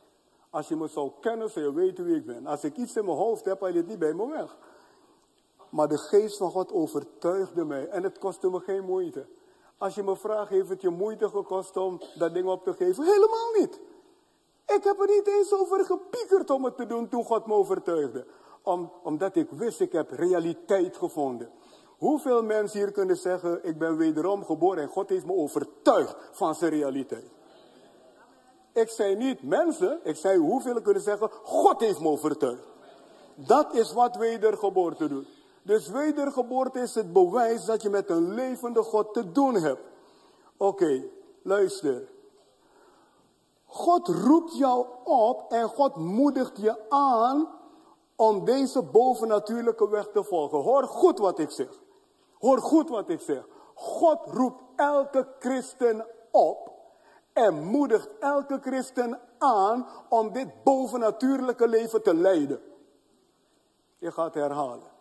Als 0.50 0.68
je 0.68 0.76
me 0.76 0.88
zou 0.88 1.12
kennen, 1.20 1.50
zou 1.50 1.64
je 1.64 1.72
weten 1.72 2.04
wie 2.04 2.16
ik 2.16 2.26
ben. 2.26 2.46
Als 2.46 2.64
ik 2.64 2.76
iets 2.76 2.96
in 2.96 3.04
mijn 3.04 3.16
hoofd 3.16 3.44
heb, 3.44 3.60
haal 3.60 3.70
je 3.70 3.76
het 3.76 3.86
niet 3.86 3.98
bij 3.98 4.14
me 4.14 4.28
weg. 4.28 4.56
Maar 5.70 5.88
de 5.88 5.98
geest 5.98 6.36
van 6.36 6.50
God 6.50 6.72
overtuigde 6.72 7.64
mij 7.64 7.88
en 7.88 8.02
het 8.02 8.18
kostte 8.18 8.50
me 8.50 8.60
geen 8.60 8.84
moeite. 8.84 9.26
Als 9.78 9.94
je 9.94 10.02
me 10.02 10.16
vraagt, 10.16 10.50
heeft 10.50 10.68
het 10.68 10.80
je 10.80 10.90
moeite 10.90 11.28
gekost 11.28 11.76
om 11.76 12.00
dat 12.18 12.34
ding 12.34 12.48
op 12.48 12.64
te 12.64 12.72
geven? 12.72 13.04
Helemaal 13.04 13.52
niet. 13.58 13.80
Ik 14.66 14.84
heb 14.84 15.00
er 15.00 15.06
niet 15.06 15.26
eens 15.26 15.52
over 15.52 15.84
gepiekerd 15.84 16.50
om 16.50 16.64
het 16.64 16.76
te 16.76 16.86
doen 16.86 17.08
toen 17.08 17.24
God 17.24 17.46
me 17.46 17.54
overtuigde. 17.54 18.26
Om, 18.62 18.92
omdat 19.02 19.36
ik 19.36 19.50
wist, 19.50 19.80
ik 19.80 19.92
heb 19.92 20.10
realiteit 20.10 20.96
gevonden. 20.96 21.50
Hoeveel 21.98 22.42
mensen 22.42 22.78
hier 22.78 22.92
kunnen 22.92 23.16
zeggen, 23.16 23.64
ik 23.64 23.78
ben 23.78 23.96
wederom 23.96 24.44
geboren 24.44 24.82
en 24.82 24.88
God 24.88 25.08
heeft 25.08 25.26
me 25.26 25.32
overtuigd 25.32 26.16
van 26.32 26.54
zijn 26.54 26.70
realiteit. 26.70 27.30
Ik 28.72 28.88
zei 28.88 29.16
niet 29.16 29.42
mensen, 29.42 30.00
ik 30.02 30.16
zei 30.16 30.38
hoeveel 30.38 30.82
kunnen 30.82 31.02
zeggen, 31.02 31.30
God 31.42 31.80
heeft 31.80 32.00
me 32.00 32.08
overtuigd. 32.08 32.66
Dat 33.34 33.74
is 33.74 33.92
wat 33.92 34.16
wedergeboorte 34.16 35.08
doet. 35.08 35.35
Dus 35.66 35.88
wedergeboorte 35.88 36.80
is 36.80 36.94
het 36.94 37.12
bewijs 37.12 37.64
dat 37.64 37.82
je 37.82 37.90
met 37.90 38.10
een 38.10 38.34
levende 38.34 38.82
God 38.82 39.14
te 39.14 39.32
doen 39.32 39.54
hebt. 39.54 39.82
Oké, 40.56 41.04
luister. 41.42 42.08
God 43.64 44.08
roept 44.08 44.56
jou 44.56 44.86
op 45.04 45.52
en 45.52 45.68
God 45.68 45.96
moedigt 45.96 46.56
je 46.56 46.90
aan 46.90 47.48
om 48.16 48.44
deze 48.44 48.82
bovennatuurlijke 48.82 49.88
weg 49.88 50.08
te 50.12 50.24
volgen. 50.24 50.58
Hoor 50.58 50.84
goed 50.84 51.18
wat 51.18 51.38
ik 51.38 51.50
zeg. 51.50 51.80
Hoor 52.38 52.58
goed 52.58 52.88
wat 52.88 53.08
ik 53.08 53.20
zeg. 53.20 53.46
God 53.74 54.18
roept 54.24 54.62
elke 54.76 55.28
christen 55.38 56.06
op 56.30 56.70
en 57.32 57.64
moedigt 57.64 58.08
elke 58.20 58.58
christen 58.60 59.20
aan 59.38 59.88
om 60.08 60.32
dit 60.32 60.62
bovennatuurlijke 60.64 61.68
leven 61.68 62.02
te 62.02 62.14
leiden. 62.14 62.60
Je 63.98 64.12
gaat 64.12 64.34
herhalen. 64.34 64.94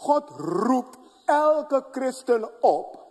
God 0.00 0.30
roept 0.36 0.98
elke 1.24 1.86
christen 1.90 2.62
op 2.62 3.06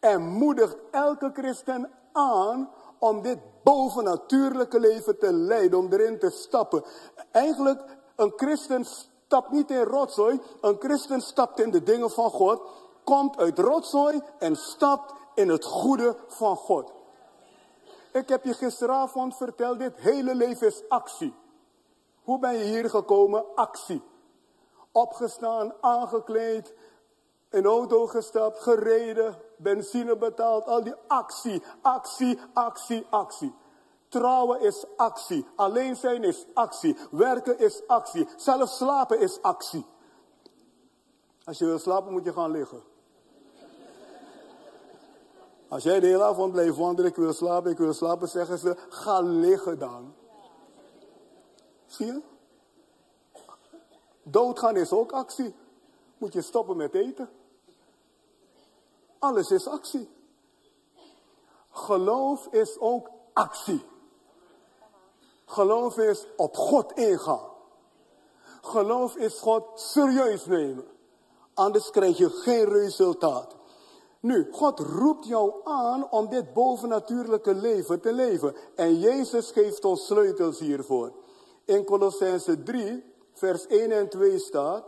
en 0.00 0.22
moedigt 0.22 0.76
elke 0.90 1.30
christen 1.34 1.90
aan 2.12 2.70
om 2.98 3.22
dit 3.22 3.38
bovennatuurlijke 3.62 4.80
leven 4.80 5.18
te 5.18 5.32
leiden, 5.32 5.78
om 5.78 5.92
erin 5.92 6.18
te 6.18 6.30
stappen. 6.30 6.84
Eigenlijk, 7.30 7.82
een 8.16 8.32
christen 8.36 8.84
stapt 8.84 9.50
niet 9.50 9.70
in 9.70 9.82
rotzooi, 9.82 10.40
een 10.60 10.76
christen 10.78 11.20
stapt 11.20 11.60
in 11.60 11.70
de 11.70 11.82
dingen 11.82 12.10
van 12.10 12.30
God, 12.30 12.62
komt 13.04 13.38
uit 13.38 13.58
rotzooi 13.58 14.22
en 14.38 14.56
stapt 14.56 15.14
in 15.34 15.48
het 15.48 15.64
goede 15.64 16.16
van 16.26 16.56
God. 16.56 16.92
Ik 18.12 18.28
heb 18.28 18.44
je 18.44 18.54
gisteravond 18.54 19.36
verteld, 19.36 19.78
dit 19.78 19.96
hele 19.96 20.34
leven 20.34 20.66
is 20.66 20.88
actie. 20.88 21.34
Hoe 22.22 22.38
ben 22.38 22.58
je 22.58 22.64
hier 22.64 22.90
gekomen? 22.90 23.44
Actie. 23.54 24.02
Opgestaan, 24.92 25.72
aangekleed, 25.80 26.74
in 27.50 27.66
auto 27.66 28.06
gestapt, 28.06 28.58
gereden, 28.58 29.36
benzine 29.56 30.16
betaald, 30.16 30.66
al 30.66 30.82
die 30.82 30.94
actie, 31.06 31.62
actie, 31.82 32.38
actie, 32.52 33.06
actie. 33.10 33.54
Trouwen 34.08 34.60
is 34.60 34.84
actie, 34.96 35.46
alleen 35.56 35.96
zijn 35.96 36.24
is 36.24 36.46
actie, 36.54 36.96
werken 37.10 37.58
is 37.58 37.82
actie, 37.86 38.28
zelfs 38.36 38.76
slapen 38.76 39.20
is 39.20 39.42
actie. 39.42 39.86
Als 41.44 41.58
je 41.58 41.64
wil 41.64 41.78
slapen 41.78 42.12
moet 42.12 42.24
je 42.24 42.32
gaan 42.32 42.50
liggen. 42.50 42.82
Als 45.68 45.82
jij 45.82 46.00
de 46.00 46.06
hele 46.06 46.24
avond 46.24 46.52
blijft 46.52 46.76
wandelen, 46.76 47.10
ik 47.10 47.16
wil 47.16 47.32
slapen, 47.32 47.70
ik 47.70 47.78
wil 47.78 47.92
slapen, 47.92 48.28
zeggen 48.28 48.58
ze, 48.58 48.76
ga 48.88 49.20
liggen 49.20 49.78
dan. 49.78 50.14
Zie 51.86 52.06
je? 52.06 52.20
Doodgaan 54.22 54.76
is 54.76 54.92
ook 54.92 55.12
actie. 55.12 55.54
Moet 56.18 56.32
je 56.32 56.42
stoppen 56.42 56.76
met 56.76 56.94
eten. 56.94 57.30
Alles 59.18 59.50
is 59.50 59.66
actie. 59.66 60.08
Geloof 61.70 62.46
is 62.46 62.78
ook 62.78 63.10
actie. 63.32 63.84
Geloof 65.44 65.98
is 65.98 66.26
op 66.36 66.56
God 66.56 66.92
ingaan. 66.92 67.50
Geloof 68.60 69.16
is 69.16 69.38
God 69.38 69.64
serieus 69.74 70.46
nemen. 70.46 70.84
Anders 71.54 71.90
krijg 71.90 72.18
je 72.18 72.30
geen 72.30 72.64
resultaat. 72.64 73.56
Nu, 74.20 74.48
God 74.52 74.78
roept 74.78 75.26
jou 75.26 75.52
aan 75.64 76.10
om 76.10 76.28
dit 76.28 76.52
bovennatuurlijke 76.52 77.54
leven 77.54 78.00
te 78.00 78.12
leven. 78.12 78.54
En 78.74 78.98
Jezus 78.98 79.50
geeft 79.50 79.84
ons 79.84 80.06
sleutels 80.06 80.58
hiervoor. 80.58 81.12
In 81.64 81.84
Colossense 81.84 82.62
3, 82.62 83.11
vers 83.32 83.66
1 83.66 83.90
en 83.90 84.08
2 84.08 84.38
staat. 84.38 84.84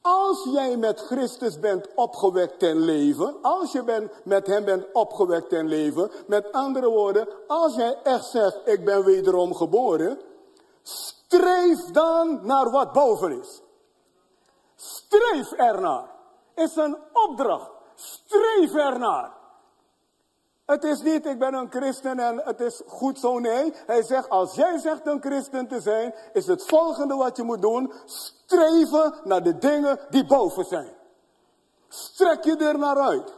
Als 0.00 0.44
jij 0.44 0.76
met 0.76 1.00
Christus 1.00 1.60
bent 1.60 1.88
opgewekt 1.94 2.58
ten 2.58 2.78
leven, 2.78 3.36
als 3.42 3.72
je 3.72 4.08
met 4.24 4.46
hem 4.46 4.64
bent 4.64 4.86
opgewekt 4.92 5.48
ten 5.48 5.68
leven, 5.68 6.10
met 6.26 6.52
andere 6.52 6.88
woorden, 6.88 7.28
als 7.46 7.74
jij 7.74 7.98
echt 8.02 8.24
zegt, 8.24 8.60
ik 8.64 8.84
ben 8.84 9.04
wederom 9.04 9.54
geboren, 9.54 10.20
streef 10.82 11.84
dan 11.84 12.38
naar 12.42 12.70
wat 12.70 12.92
boven 12.92 13.40
is. 13.40 13.62
Streef 14.76 15.52
ernaar. 15.52 16.10
Is 16.54 16.76
een 16.76 16.96
opdracht. 17.12 17.70
Streef 17.94 18.74
ernaar. 18.74 19.35
Het 20.66 20.84
is 20.84 21.02
niet, 21.02 21.26
ik 21.26 21.38
ben 21.38 21.54
een 21.54 21.70
christen 21.70 22.18
en 22.18 22.40
het 22.44 22.60
is 22.60 22.82
goed 22.86 23.18
zo. 23.18 23.38
Nee, 23.38 23.72
hij 23.86 24.02
zegt, 24.02 24.28
als 24.28 24.54
jij 24.54 24.78
zegt 24.78 25.06
een 25.06 25.20
christen 25.20 25.68
te 25.68 25.80
zijn, 25.80 26.14
is 26.32 26.46
het 26.46 26.62
volgende 26.62 27.14
wat 27.14 27.36
je 27.36 27.42
moet 27.42 27.62
doen. 27.62 27.92
Streven 28.04 29.14
naar 29.24 29.42
de 29.42 29.58
dingen 29.58 29.98
die 30.10 30.26
boven 30.26 30.64
zijn. 30.64 30.92
Strek 31.88 32.44
je 32.44 32.56
er 32.56 32.78
naar 32.78 32.98
uit. 32.98 33.34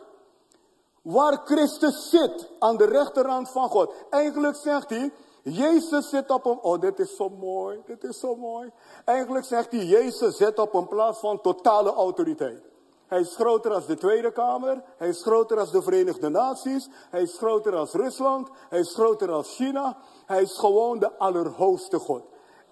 Waar 1.02 1.40
Christus 1.44 2.10
zit, 2.10 2.50
aan 2.58 2.76
de 2.76 2.86
rechterhand 2.86 3.50
van 3.50 3.68
God. 3.68 3.94
Eigenlijk 4.10 4.56
zegt 4.56 4.90
hij, 4.90 5.12
Jezus 5.42 6.08
zit 6.08 6.30
op 6.30 6.46
een, 6.46 6.58
oh 6.60 6.80
dit 6.80 6.98
is 6.98 7.16
zo 7.16 7.28
mooi, 7.28 7.82
dit 7.86 8.04
is 8.04 8.18
zo 8.18 8.36
mooi. 8.36 8.72
Eigenlijk 9.04 9.44
zegt 9.44 9.72
hij, 9.72 9.84
Jezus 9.84 10.36
zit 10.36 10.58
op 10.58 10.74
een 10.74 10.88
plaats 10.88 11.18
van 11.18 11.40
totale 11.40 11.92
autoriteit. 11.92 12.67
Hij 13.08 13.20
is 13.20 13.34
groter 13.34 13.72
als 13.72 13.86
de 13.86 13.96
Tweede 13.96 14.32
Kamer. 14.32 14.82
Hij 14.96 15.08
is 15.08 15.22
groter 15.22 15.58
als 15.58 15.70
de 15.70 15.82
Verenigde 15.82 16.28
Naties. 16.28 16.88
Hij 17.10 17.22
is 17.22 17.36
groter 17.36 17.76
als 17.76 17.92
Rusland. 17.92 18.48
Hij 18.68 18.78
is 18.78 18.94
groter 18.94 19.30
als 19.30 19.54
China. 19.54 19.96
Hij 20.26 20.42
is 20.42 20.58
gewoon 20.58 20.98
de 20.98 21.18
allerhoogste 21.18 21.98
God. 21.98 22.22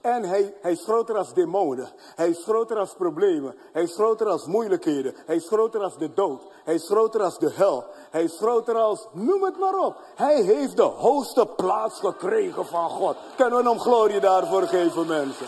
En 0.00 0.22
hij, 0.22 0.54
hij 0.60 0.72
is 0.72 0.82
groter 0.82 1.16
als 1.16 1.34
demonen. 1.34 1.88
Hij 2.14 2.28
is 2.28 2.42
groter 2.42 2.78
als 2.78 2.94
problemen. 2.94 3.54
Hij 3.72 3.82
is 3.82 3.94
groter 3.94 4.26
als 4.26 4.46
moeilijkheden. 4.46 5.14
Hij 5.26 5.36
is 5.36 5.46
groter 5.46 5.82
als 5.82 5.98
de 5.98 6.12
dood. 6.12 6.42
Hij 6.64 6.74
is 6.74 6.86
groter 6.86 7.22
als 7.22 7.38
de 7.38 7.50
hel. 7.54 7.84
Hij 8.10 8.22
is 8.24 8.36
groter 8.36 8.74
als, 8.74 9.06
noem 9.12 9.42
het 9.42 9.58
maar 9.58 9.78
op. 9.78 9.96
Hij 10.14 10.42
heeft 10.42 10.76
de 10.76 10.82
hoogste 10.82 11.46
plaats 11.46 11.98
gekregen 11.98 12.66
van 12.66 12.90
God. 12.90 13.16
Kunnen 13.36 13.62
we 13.62 13.68
hem 13.68 13.78
glorie 13.78 14.20
daarvoor 14.20 14.62
geven, 14.62 15.06
mensen? 15.06 15.46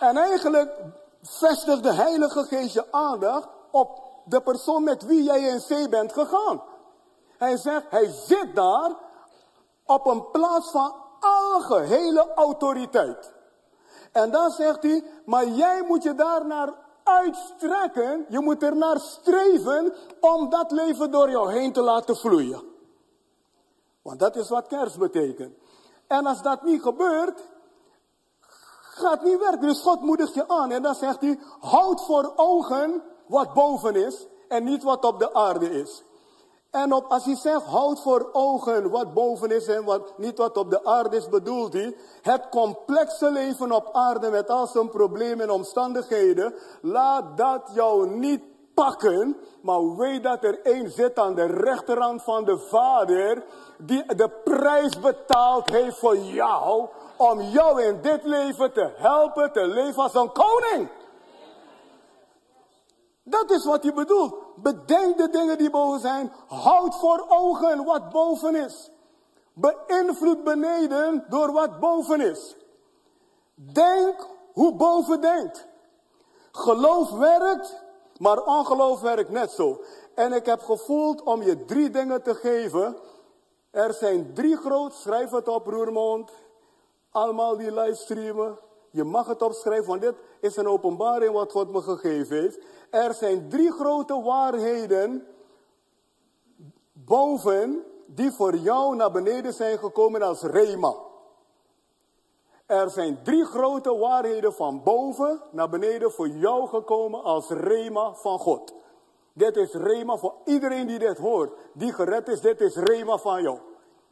En 0.00 0.16
eigenlijk 0.16 0.72
vestigt 1.22 1.82
de 1.82 1.92
Heilige 1.92 2.44
Geest 2.44 2.74
je 2.74 2.92
aandacht 2.92 3.48
op 3.70 4.02
de 4.24 4.40
persoon 4.40 4.82
met 4.82 5.04
wie 5.04 5.22
jij 5.22 5.40
in 5.40 5.60
zee 5.60 5.88
bent 5.88 6.12
gegaan. 6.12 6.62
Hij 7.38 7.56
zegt, 7.56 7.90
hij 7.90 8.10
zit 8.26 8.54
daar 8.54 8.90
op 9.84 10.06
een 10.06 10.30
plaats 10.30 10.70
van 10.70 10.94
algehele 11.20 12.34
autoriteit. 12.34 13.32
En 14.12 14.30
dan 14.30 14.50
zegt 14.50 14.82
hij, 14.82 15.04
maar 15.24 15.46
jij 15.46 15.82
moet 15.82 16.02
je 16.02 16.14
daar 16.14 16.46
naar 16.46 16.74
uitstrekken, 17.04 18.26
je 18.28 18.40
moet 18.40 18.62
er 18.62 18.76
naar 18.76 19.00
streven 19.00 19.94
om 20.20 20.50
dat 20.50 20.70
leven 20.70 21.10
door 21.10 21.30
jou 21.30 21.52
heen 21.52 21.72
te 21.72 21.80
laten 21.80 22.16
vloeien. 22.16 22.62
Want 24.02 24.18
dat 24.18 24.36
is 24.36 24.48
wat 24.48 24.66
kerst 24.66 24.98
betekent. 24.98 25.56
En 26.06 26.26
als 26.26 26.42
dat 26.42 26.62
niet 26.62 26.82
gebeurt, 26.82 27.40
gaat 28.96 29.22
niet 29.22 29.38
werken. 29.38 29.68
Dus 29.68 29.80
God 29.80 30.00
moedigt 30.00 30.34
je 30.34 30.48
aan 30.48 30.70
en 30.70 30.82
dan 30.82 30.94
zegt 30.94 31.20
hij, 31.20 31.38
houd 31.60 32.04
voor 32.04 32.32
ogen 32.36 33.02
wat 33.26 33.54
boven 33.54 33.94
is 33.94 34.26
en 34.48 34.64
niet 34.64 34.82
wat 34.82 35.04
op 35.04 35.18
de 35.18 35.34
aarde 35.34 35.70
is. 35.70 36.04
En 36.70 36.92
op, 36.92 37.04
als 37.08 37.24
hij 37.24 37.36
zegt, 37.36 37.64
houd 37.64 38.02
voor 38.02 38.28
ogen 38.32 38.90
wat 38.90 39.14
boven 39.14 39.50
is 39.50 39.66
en 39.66 39.84
wat, 39.84 40.18
niet 40.18 40.38
wat 40.38 40.56
op 40.56 40.70
de 40.70 40.84
aarde 40.84 41.16
is, 41.16 41.28
bedoelt 41.28 41.72
hij 41.72 41.96
het 42.22 42.48
complexe 42.48 43.30
leven 43.30 43.72
op 43.72 43.88
aarde 43.92 44.30
met 44.30 44.50
al 44.50 44.66
zijn 44.66 44.88
problemen 44.88 45.40
en 45.40 45.50
omstandigheden. 45.50 46.54
Laat 46.82 47.36
dat 47.36 47.70
jou 47.74 48.08
niet 48.08 48.42
pakken, 48.74 49.36
maar 49.62 49.96
weet 49.96 50.22
dat 50.22 50.44
er 50.44 50.60
één 50.62 50.90
zit 50.90 51.18
aan 51.18 51.34
de 51.34 51.46
rechterhand 51.46 52.22
van 52.22 52.44
de 52.44 52.58
Vader, 52.58 53.44
die 53.78 54.14
de 54.14 54.30
prijs 54.44 55.00
betaald 55.00 55.70
heeft 55.70 55.98
voor 55.98 56.16
jou, 56.16 56.88
om 57.16 57.40
jou 57.40 57.82
in 57.82 58.00
dit 58.00 58.24
leven 58.24 58.72
te 58.72 58.92
helpen 58.96 59.52
te 59.52 59.66
leven 59.66 60.02
als 60.02 60.14
een 60.14 60.32
koning. 60.32 60.88
Dat 63.22 63.50
is 63.50 63.64
wat 63.64 63.82
hij 63.82 63.94
bedoelt. 63.94 64.34
Bedenk 64.56 65.16
de 65.16 65.28
dingen 65.28 65.58
die 65.58 65.70
boven 65.70 66.00
zijn. 66.00 66.32
Houd 66.46 66.98
voor 66.98 67.24
ogen 67.28 67.84
wat 67.84 68.10
boven 68.10 68.54
is. 68.54 68.90
Beïnvloed 69.52 70.44
beneden 70.44 71.24
door 71.28 71.52
wat 71.52 71.80
boven 71.80 72.20
is. 72.20 72.56
Denk 73.54 74.28
hoe 74.52 74.74
boven 74.74 75.20
denkt. 75.20 75.66
Geloof 76.52 77.10
werkt, 77.10 77.82
maar 78.18 78.42
ongeloof 78.42 79.00
werkt 79.00 79.30
net 79.30 79.50
zo. 79.50 79.80
En 80.14 80.32
ik 80.32 80.46
heb 80.46 80.62
gevoeld 80.62 81.22
om 81.22 81.42
je 81.42 81.64
drie 81.64 81.90
dingen 81.90 82.22
te 82.22 82.34
geven. 82.34 82.96
Er 83.70 83.94
zijn 83.94 84.34
drie 84.34 84.56
groot, 84.56 84.94
schrijf 84.94 85.30
het 85.30 85.48
op 85.48 85.66
Roermond. 85.66 86.30
Allemaal 87.16 87.56
die 87.56 87.72
livestreamen. 87.72 88.58
Je 88.90 89.04
mag 89.04 89.26
het 89.26 89.42
opschrijven, 89.42 89.86
want 89.86 90.00
dit 90.00 90.14
is 90.40 90.56
een 90.56 90.68
openbaring 90.68 91.32
wat 91.32 91.52
God 91.52 91.70
me 91.72 91.82
gegeven 91.82 92.36
heeft. 92.36 92.58
Er 92.90 93.14
zijn 93.14 93.48
drie 93.48 93.72
grote 93.72 94.22
waarheden 94.22 95.26
boven 96.92 97.84
die 98.06 98.30
voor 98.32 98.56
jou 98.56 98.96
naar 98.96 99.10
beneden 99.10 99.52
zijn 99.52 99.78
gekomen 99.78 100.22
als 100.22 100.42
rema. 100.42 100.94
Er 102.66 102.90
zijn 102.90 103.22
drie 103.22 103.44
grote 103.44 103.96
waarheden 103.96 104.52
van 104.52 104.82
boven 104.82 105.42
naar 105.50 105.68
beneden 105.68 106.12
voor 106.12 106.28
jou 106.28 106.68
gekomen 106.68 107.22
als 107.22 107.48
rema 107.48 108.14
van 108.14 108.38
God. 108.38 108.74
Dit 109.32 109.56
is 109.56 109.72
rema 109.72 110.16
voor 110.16 110.34
iedereen 110.44 110.86
die 110.86 110.98
dit 110.98 111.18
hoort, 111.18 111.52
die 111.72 111.92
gered 111.92 112.28
is, 112.28 112.40
dit 112.40 112.60
is 112.60 112.76
rema 112.76 113.16
van 113.16 113.42
jou. 113.42 113.58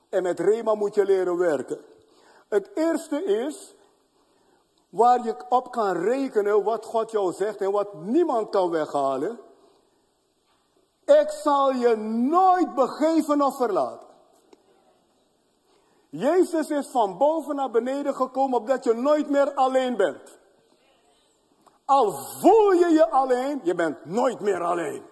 En 0.08 0.22
met 0.22 0.40
rema 0.40 0.74
moet 0.74 0.94
je 0.94 1.04
leren 1.04 1.36
werken. 1.36 1.93
Het 2.48 2.70
eerste 2.74 3.24
is 3.24 3.74
waar 4.88 5.24
je 5.24 5.36
op 5.48 5.70
kan 5.70 5.92
rekenen 5.92 6.64
wat 6.64 6.84
God 6.84 7.10
jou 7.10 7.32
zegt 7.32 7.60
en 7.60 7.70
wat 7.70 7.94
niemand 7.94 8.50
kan 8.50 8.70
weghalen. 8.70 9.38
Ik 11.04 11.30
zal 11.30 11.72
je 11.72 11.96
nooit 11.96 12.74
begeven 12.74 13.42
of 13.42 13.56
verlaten. 13.56 14.08
Jezus 16.08 16.70
is 16.70 16.86
van 16.86 17.18
boven 17.18 17.56
naar 17.56 17.70
beneden 17.70 18.14
gekomen 18.14 18.58
opdat 18.58 18.84
je 18.84 18.92
nooit 18.92 19.30
meer 19.30 19.54
alleen 19.54 19.96
bent. 19.96 20.38
Al 21.84 22.12
voel 22.12 22.72
je 22.72 22.88
je 22.88 23.10
alleen, 23.10 23.60
je 23.62 23.74
bent 23.74 24.04
nooit 24.04 24.40
meer 24.40 24.62
alleen. 24.62 25.02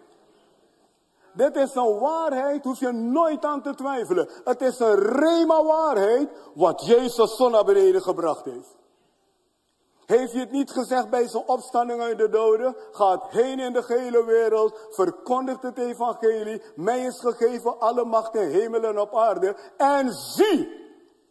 Dit 1.33 1.57
is 1.57 1.75
een 1.75 1.99
waarheid, 1.99 2.65
hoef 2.65 2.81
je 2.81 2.93
nooit 2.93 3.45
aan 3.45 3.63
te 3.63 3.75
twijfelen. 3.75 4.29
Het 4.45 4.61
is 4.61 4.79
een 4.79 4.95
rema 4.95 5.65
waarheid 5.65 6.29
wat 6.55 6.87
Jezus 6.87 7.37
zo 7.37 7.49
naar 7.49 7.65
beneden 7.65 8.03
gebracht 8.03 8.45
heeft. 8.45 8.77
Heeft 10.07 10.33
hij 10.33 10.41
het 10.41 10.51
niet 10.51 10.71
gezegd 10.71 11.11
bij 11.11 11.29
zijn 11.29 11.43
opstanding 11.47 12.01
uit 12.01 12.19
de 12.19 12.29
doden? 12.29 12.77
Gaat 12.93 13.31
heen 13.31 13.61
in 13.61 13.73
de 13.73 13.83
gehele 13.83 14.25
wereld, 14.25 14.79
verkondigt 14.91 15.63
het 15.63 15.79
evangelie. 15.79 16.63
Mij 16.75 17.01
is 17.01 17.21
gegeven 17.21 17.81
alle 17.81 18.05
macht 18.05 18.35
in 18.35 18.49
hemel 18.49 18.83
en 18.83 18.99
op 18.99 19.17
aarde. 19.17 19.57
En 19.77 20.13
zie, 20.13 20.61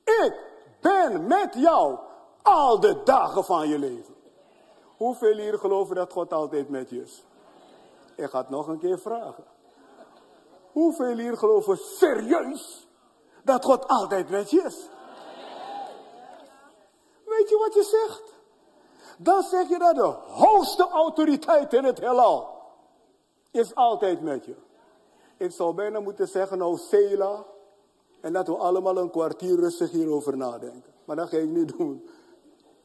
ik 0.04 0.34
ben 0.82 1.28
met 1.28 1.54
jou 1.54 1.98
al 2.42 2.80
de 2.80 3.02
dagen 3.04 3.44
van 3.44 3.68
je 3.68 3.80
leven. 3.80 4.16
Hoeveel 4.98 5.38
hier 5.38 5.58
geloven 5.58 5.96
dat 5.96 6.12
God 6.12 6.34
altijd 6.34 6.70
met 6.70 6.90
je 6.90 7.02
is? 7.02 7.24
Ik 8.16 8.30
ga 8.30 8.38
het 8.38 8.50
nog 8.50 8.68
een 8.68 8.80
keer 8.80 9.00
vragen. 9.00 9.44
Hoeveel 10.72 11.18
hier 11.18 11.38
geloven 11.38 11.78
serieus 11.78 12.88
dat 13.44 13.66
God 13.66 13.88
altijd 13.88 14.30
met 14.30 14.50
je 14.50 14.62
is? 14.62 14.90
Weet 17.26 17.50
je 17.50 17.58
wat 17.58 17.74
je 17.74 17.84
zegt? 17.84 18.34
Dan 19.18 19.44
zeg 19.44 19.70
je 19.70 19.80
dat 19.80 19.96
de 19.96 20.16
hoogste 20.28 20.90
autoriteit 20.90 21.74
in 21.74 21.84
het 21.84 22.00
heelal 22.00 22.60
is 23.52 23.76
altijd 23.76 24.22
met 24.22 24.46
je. 24.46 24.56
Ik 25.38 25.52
zou 25.52 25.74
bijna 25.74 26.00
moeten 26.00 26.28
zeggen, 26.28 26.58
nou 26.58 26.78
Sela. 26.78 27.46
En 28.22 28.34
dat 28.34 28.48
we 28.48 28.58
allemaal 28.58 28.98
een 28.98 29.10
kwartier 29.12 29.60
rustig 29.60 29.92
hierover 29.92 30.38
nadenken. 30.38 30.94
Maar 31.06 31.16
dat 31.16 31.30
ga 31.30 31.38
ik 31.38 31.50
niet 31.50 31.78
doen. 31.78 32.10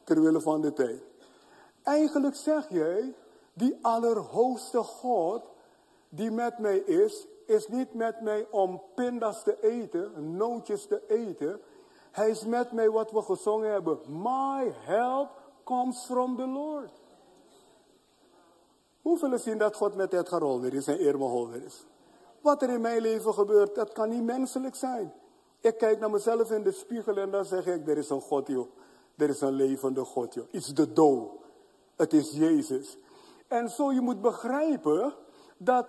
Terwille 0.03 0.41
van 0.41 0.61
de 0.61 0.73
tijd. 0.73 1.01
Eigenlijk 1.83 2.35
zeg 2.35 2.69
jij, 2.69 3.15
die 3.53 3.77
allerhoogste 3.81 4.83
God 4.83 5.41
die 6.09 6.31
met 6.31 6.57
mij 6.57 6.77
is, 6.77 7.27
is 7.47 7.67
niet 7.67 7.93
met 7.93 8.21
mij 8.21 8.47
om 8.51 8.81
pindas 8.95 9.43
te 9.43 9.57
eten, 9.61 10.35
nootjes 10.37 10.85
te 10.85 11.01
eten. 11.07 11.61
Hij 12.11 12.29
is 12.29 12.45
met 12.45 12.71
mij 12.71 12.89
wat 12.89 13.11
we 13.11 13.21
gezongen 13.21 13.71
hebben. 13.71 13.99
My 14.07 14.73
help 14.85 15.29
comes 15.63 16.05
from 16.05 16.35
the 16.35 16.47
Lord. 16.47 16.91
Hoeveel 19.01 19.37
zien 19.37 19.57
dat 19.57 19.75
God 19.75 19.95
met 19.95 20.11
het 20.11 20.29
Harolder 20.29 20.73
is 20.73 20.87
en 20.87 20.99
Irma 20.99 21.53
is? 21.65 21.85
Wat 22.41 22.61
er 22.61 22.69
in 22.69 22.81
mijn 22.81 23.01
leven 23.01 23.33
gebeurt, 23.33 23.75
dat 23.75 23.91
kan 23.91 24.09
niet 24.09 24.23
menselijk 24.23 24.75
zijn. 24.75 25.13
Ik 25.59 25.77
kijk 25.77 25.99
naar 25.99 26.09
mezelf 26.09 26.51
in 26.51 26.63
de 26.63 26.71
spiegel 26.71 27.17
en 27.17 27.31
dan 27.31 27.45
zeg 27.45 27.65
ik, 27.65 27.87
er 27.87 27.97
is 27.97 28.09
een 28.09 28.21
God, 28.21 28.47
joh. 28.47 28.67
Er 29.17 29.29
is 29.29 29.41
een 29.41 29.53
levende 29.53 30.03
God, 30.03 30.33
joh. 30.33 30.45
It's 30.51 30.73
the 30.73 30.93
dood. 30.93 31.29
Het 31.95 32.13
is 32.13 32.31
Jezus. 32.31 32.97
En 33.47 33.69
zo 33.69 33.91
je 33.91 34.01
moet 34.01 34.21
begrijpen 34.21 35.13
dat 35.57 35.87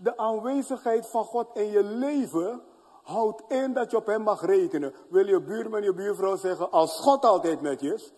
de 0.00 0.16
aanwezigheid 0.16 1.06
van 1.06 1.24
God 1.24 1.46
in 1.54 1.70
je 1.70 1.82
leven 1.82 2.62
houdt 3.02 3.42
in 3.48 3.72
dat 3.72 3.90
je 3.90 3.96
op 3.96 4.06
hem 4.06 4.22
mag 4.22 4.44
rekenen. 4.44 4.94
Wil 5.08 5.26
je 5.26 5.40
buurman, 5.40 5.82
je 5.82 5.94
buurvrouw 5.94 6.36
zeggen, 6.36 6.70
als 6.70 7.00
God 7.00 7.24
altijd 7.24 7.60
met 7.60 7.80
je 7.80 7.94
is. 7.94 8.12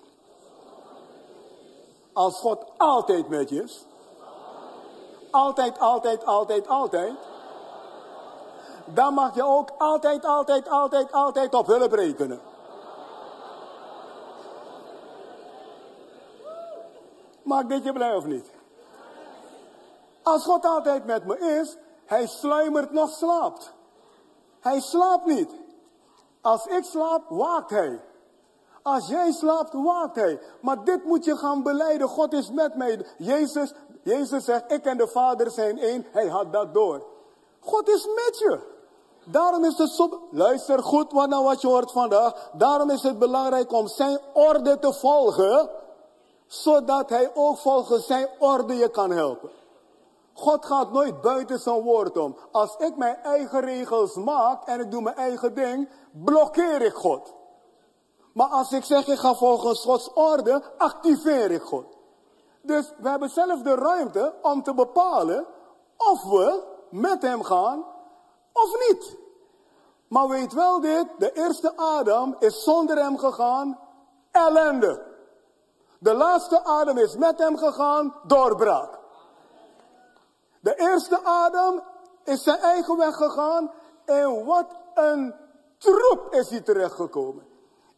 Als 2.12 2.38
God 2.40 2.64
altijd 2.76 3.28
met 3.28 3.48
je 3.48 3.62
is. 3.62 3.86
Altijd, 5.30 5.78
altijd, 5.78 6.24
altijd, 6.24 6.68
altijd. 6.68 7.14
Dan 8.84 9.14
mag 9.14 9.34
je 9.34 9.44
ook 9.44 9.70
altijd, 9.78 10.24
altijd, 10.24 10.68
altijd, 10.68 11.12
altijd 11.12 11.54
op 11.54 11.66
hulp 11.66 11.92
rekenen. 11.92 12.40
Maakt 17.42 17.68
dit 17.68 17.84
je 17.84 17.92
blij 17.92 18.16
of 18.16 18.24
niet? 18.24 18.59
Als 20.22 20.44
God 20.44 20.64
altijd 20.64 21.04
met 21.04 21.24
me 21.26 21.38
is, 21.38 21.76
hij 22.04 22.26
sluimert 22.26 22.92
nog 22.92 23.10
slaapt. 23.10 23.72
Hij 24.60 24.80
slaapt 24.80 25.26
niet. 25.26 25.50
Als 26.40 26.66
ik 26.66 26.84
slaap, 26.84 27.22
waakt 27.28 27.70
hij. 27.70 28.00
Als 28.82 29.08
jij 29.08 29.32
slaapt, 29.32 29.72
waakt 29.72 30.16
hij. 30.16 30.40
Maar 30.60 30.84
dit 30.84 31.04
moet 31.04 31.24
je 31.24 31.36
gaan 31.36 31.62
beleiden. 31.62 32.08
God 32.08 32.32
is 32.32 32.50
met 32.50 32.74
mij. 32.74 33.06
Jezus, 33.18 33.72
Jezus 34.02 34.44
zegt, 34.44 34.72
ik 34.72 34.84
en 34.84 34.96
de 34.96 35.08
Vader 35.08 35.50
zijn 35.50 35.78
één. 35.78 36.06
Hij 36.12 36.28
had 36.28 36.52
dat 36.52 36.74
door. 36.74 37.06
God 37.60 37.88
is 37.88 38.06
met 38.06 38.38
je. 38.38 38.58
Daarom 39.24 39.64
is 39.64 39.78
het 39.78 39.90
zo, 39.90 40.28
luister 40.30 40.82
goed 40.82 41.12
naar 41.12 41.42
wat 41.42 41.60
je 41.60 41.66
hoort 41.66 41.92
vandaag. 41.92 42.50
Daarom 42.52 42.90
is 42.90 43.02
het 43.02 43.18
belangrijk 43.18 43.72
om 43.72 43.86
zijn 43.86 44.18
orde 44.32 44.78
te 44.78 44.92
volgen. 44.92 45.70
Zodat 46.46 47.08
hij 47.08 47.30
ook 47.34 47.58
volgens 47.58 48.06
zijn 48.06 48.28
orde 48.38 48.74
je 48.74 48.88
kan 48.88 49.10
helpen. 49.10 49.50
God 50.40 50.66
gaat 50.66 50.92
nooit 50.92 51.20
buiten 51.20 51.58
zijn 51.58 51.80
woord 51.80 52.16
om. 52.16 52.36
Als 52.50 52.76
ik 52.76 52.96
mijn 52.96 53.16
eigen 53.16 53.60
regels 53.60 54.14
maak 54.14 54.66
en 54.66 54.80
ik 54.80 54.90
doe 54.90 55.02
mijn 55.02 55.16
eigen 55.16 55.54
ding, 55.54 55.88
blokkeer 56.12 56.82
ik 56.82 56.94
God. 56.94 57.34
Maar 58.32 58.46
als 58.48 58.72
ik 58.72 58.84
zeg 58.84 59.06
ik 59.06 59.18
ga 59.18 59.34
volgens 59.34 59.82
Gods 59.82 60.12
orde, 60.12 60.62
activeer 60.78 61.50
ik 61.50 61.62
God. 61.62 61.86
Dus 62.62 62.92
we 62.98 63.08
hebben 63.08 63.30
zelf 63.30 63.62
de 63.62 63.74
ruimte 63.74 64.34
om 64.42 64.62
te 64.62 64.74
bepalen 64.74 65.46
of 65.96 66.22
we 66.22 66.62
met 66.90 67.22
hem 67.22 67.42
gaan 67.42 67.84
of 68.52 68.88
niet. 68.88 69.16
Maar 70.08 70.28
weet 70.28 70.52
wel 70.52 70.80
dit, 70.80 71.06
de 71.18 71.32
eerste 71.32 71.76
Adam 71.76 72.36
is 72.38 72.62
zonder 72.62 72.96
hem 72.96 73.18
gegaan, 73.18 73.78
ellende. 74.30 75.02
De 75.98 76.14
laatste 76.14 76.64
Adam 76.64 76.98
is 76.98 77.16
met 77.16 77.38
hem 77.38 77.56
gegaan, 77.56 78.14
doorbraak. 78.26 78.99
De 80.60 80.74
eerste 80.76 81.20
Adam 81.22 81.82
is 82.24 82.42
zijn 82.42 82.58
eigen 82.58 82.96
weg 82.96 83.16
gegaan 83.16 83.72
en 84.04 84.44
wat 84.44 84.76
een 84.94 85.34
troep 85.78 86.26
is 86.30 86.50
hij 86.50 86.60
terechtgekomen. 86.60 87.46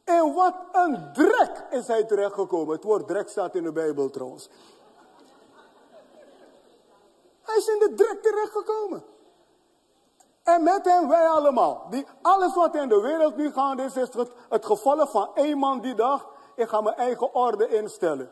En 0.05 0.35
wat 0.35 0.55
een 0.73 1.13
drek 1.13 1.65
is 1.71 1.87
hij 1.87 2.05
terechtgekomen. 2.05 2.75
Het 2.75 2.85
woord 2.85 3.07
drek 3.07 3.29
staat 3.29 3.55
in 3.55 3.63
de 3.63 3.73
Bijbel 3.73 4.11
trouwens. 4.11 4.49
Hij 7.43 7.57
is 7.57 7.67
in 7.67 7.79
de 7.79 7.95
drek 7.95 8.23
terechtgekomen. 8.23 9.05
En 10.43 10.63
met 10.63 10.85
hem 10.85 11.09
wij 11.09 11.29
allemaal. 11.29 11.87
Die, 11.91 12.07
alles 12.23 12.55
wat 12.55 12.75
in 12.75 12.89
de 12.89 13.01
wereld 13.01 13.37
nu 13.37 13.53
gaande 13.53 13.83
is, 13.83 13.97
is 13.97 14.15
het, 14.15 14.31
het 14.49 14.67
gevolg 14.67 15.11
van 15.11 15.31
één 15.35 15.59
man 15.59 15.81
die 15.81 15.95
dacht, 15.95 16.27
ik 16.57 16.69
ga 16.69 16.81
mijn 16.81 16.97
eigen 16.97 17.35
orde 17.35 17.69
instellen. 17.69 18.31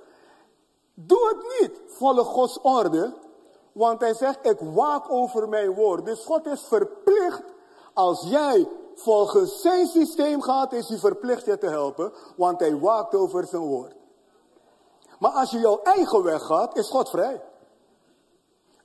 Doe 0.95 1.29
het 1.29 1.61
niet, 1.61 1.81
volg 1.87 2.27
Gods 2.27 2.61
orde. 2.61 3.15
Want 3.73 4.01
hij 4.01 4.15
zegt, 4.15 4.47
ik 4.47 4.59
waak 4.61 5.11
over 5.11 5.49
mijn 5.49 5.75
woord. 5.75 6.05
Dus 6.05 6.25
God 6.25 6.47
is 6.47 6.63
verplicht, 6.63 7.43
als 7.93 8.23
jij 8.29 8.69
volgens 8.95 9.61
zijn 9.61 9.87
systeem 9.87 10.43
gaat, 10.43 10.73
is 10.73 10.89
hij 10.89 10.99
verplicht 10.99 11.45
je 11.45 11.59
te 11.59 11.67
helpen. 11.67 12.13
Want 12.37 12.61
hij 12.61 12.79
waakt 12.79 13.15
over 13.15 13.47
zijn 13.47 13.63
woord. 13.63 13.95
Maar 15.19 15.31
als 15.31 15.51
je 15.51 15.59
jouw 15.59 15.81
eigen 15.83 16.23
weg 16.23 16.43
gaat, 16.43 16.77
is 16.77 16.89
God 16.89 17.11
vrij. 17.11 17.43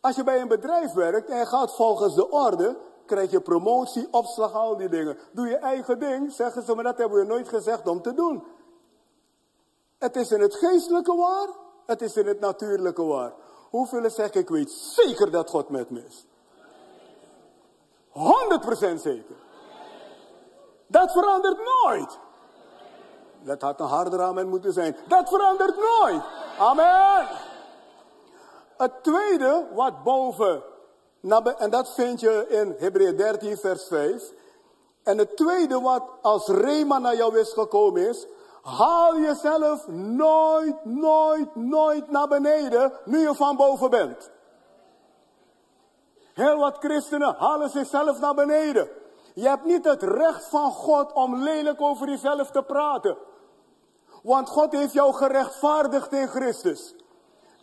Als 0.02 0.16
je 0.16 0.24
bij 0.24 0.42
een 0.42 0.48
bedrijf 0.48 0.94
werkt 0.94 1.30
en 1.30 1.48
gaat 1.48 1.76
volgens 1.76 2.16
de 2.16 2.30
orde, 2.30 2.78
krijg 3.06 3.32
je 3.32 3.42
promotie, 3.42 4.08
opslag, 4.12 4.54
al 4.54 4.78
die 4.78 4.90
dingen. 4.90 5.18
Doe 5.32 5.48
je 5.48 5.56
eigen 5.56 6.00
ding, 6.00 6.32
zeggen 6.32 6.64
ze, 6.64 6.76
maar 6.76 6.84
dat 6.84 6.98
hebben 6.98 7.20
we 7.20 7.26
nooit 7.26 7.50
gezegd 7.50 7.88
om 7.88 8.02
te 8.02 8.14
doen. 8.14 8.44
Het 9.98 10.16
is 10.16 10.32
in 10.32 10.42
het 10.42 10.56
geestelijke 10.56 11.16
waar, 11.16 11.48
het 11.86 12.02
is 12.02 12.16
in 12.16 12.28
het 12.28 12.40
natuurlijke 12.40 13.04
waar. 13.04 13.34
Hoeveel 13.76 14.10
zeggen, 14.10 14.42
ik 14.42 14.50
weet 14.50 14.72
zeker 14.72 15.32
dat 15.32 15.50
God 15.50 15.70
met 15.70 15.90
me 15.90 16.04
is. 16.06 16.26
100% 18.14 19.02
zeker. 19.02 19.36
Dat 20.88 21.12
verandert 21.12 21.58
nooit. 21.58 22.20
Dat 23.44 23.62
had 23.62 23.80
een 23.80 23.86
harder 23.86 24.22
amen 24.22 24.48
moeten 24.48 24.74
zijn. 24.74 24.96
Dat 25.08 25.30
verandert 25.30 25.76
nooit. 25.76 26.24
Amen. 26.60 27.28
Het 28.78 29.04
tweede 29.04 29.68
wat 29.74 30.04
boven, 30.04 30.64
en 31.58 31.70
dat 31.70 31.94
vind 31.94 32.20
je 32.20 32.46
in 32.50 32.76
Hebreeën 32.78 33.16
13 33.16 33.58
vers 33.58 33.88
5. 33.88 34.32
En 35.04 35.18
het 35.18 35.38
tweede 35.38 35.82
wat 35.82 36.04
als 36.22 36.48
rema 36.48 36.98
naar 36.98 37.16
jou 37.16 37.40
is 37.40 37.54
gekomen 37.54 38.10
is, 38.10 38.28
Haal 38.66 39.20
jezelf 39.20 39.88
nooit, 39.88 40.86
nooit, 40.86 41.56
nooit 41.56 42.10
naar 42.10 42.28
beneden 42.28 42.94
nu 43.04 43.20
je 43.20 43.36
van 43.36 43.56
boven 43.56 43.90
bent. 43.90 44.32
Heel 46.34 46.58
wat 46.58 46.78
christenen 46.78 47.36
halen 47.38 47.70
zichzelf 47.70 48.20
naar 48.20 48.34
beneden. 48.34 48.90
Je 49.34 49.48
hebt 49.48 49.66
niet 49.66 49.86
het 49.86 50.04
recht 50.04 50.48
van 50.48 50.72
God 50.72 51.14
om 51.14 51.36
lelijk 51.36 51.82
over 51.82 52.10
jezelf 52.10 52.52
te 52.52 52.64
praten. 52.64 53.18
Want 54.24 54.50
God 54.50 54.72
heeft 54.72 54.94
jou 54.94 55.14
gerechtvaardigd 55.14 56.14
in 56.14 56.28
Christus. 56.28 56.96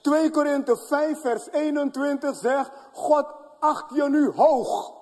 2 0.03 0.31
Korinthe 0.31 0.77
5 0.77 1.21
vers 1.21 1.51
21 1.51 2.37
zegt, 2.37 2.71
God 2.93 3.27
acht 3.61 3.95
je 3.95 4.09
nu 4.09 4.31
hoog. 4.31 4.93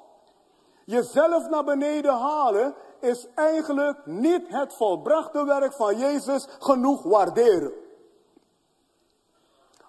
Jezelf 0.84 1.48
naar 1.48 1.64
beneden 1.64 2.14
halen 2.14 2.74
is 3.00 3.26
eigenlijk 3.34 4.06
niet 4.06 4.48
het 4.48 4.74
volbrachte 4.74 5.44
werk 5.44 5.72
van 5.72 5.98
Jezus 5.98 6.46
genoeg 6.58 7.02
waarderen. 7.02 7.72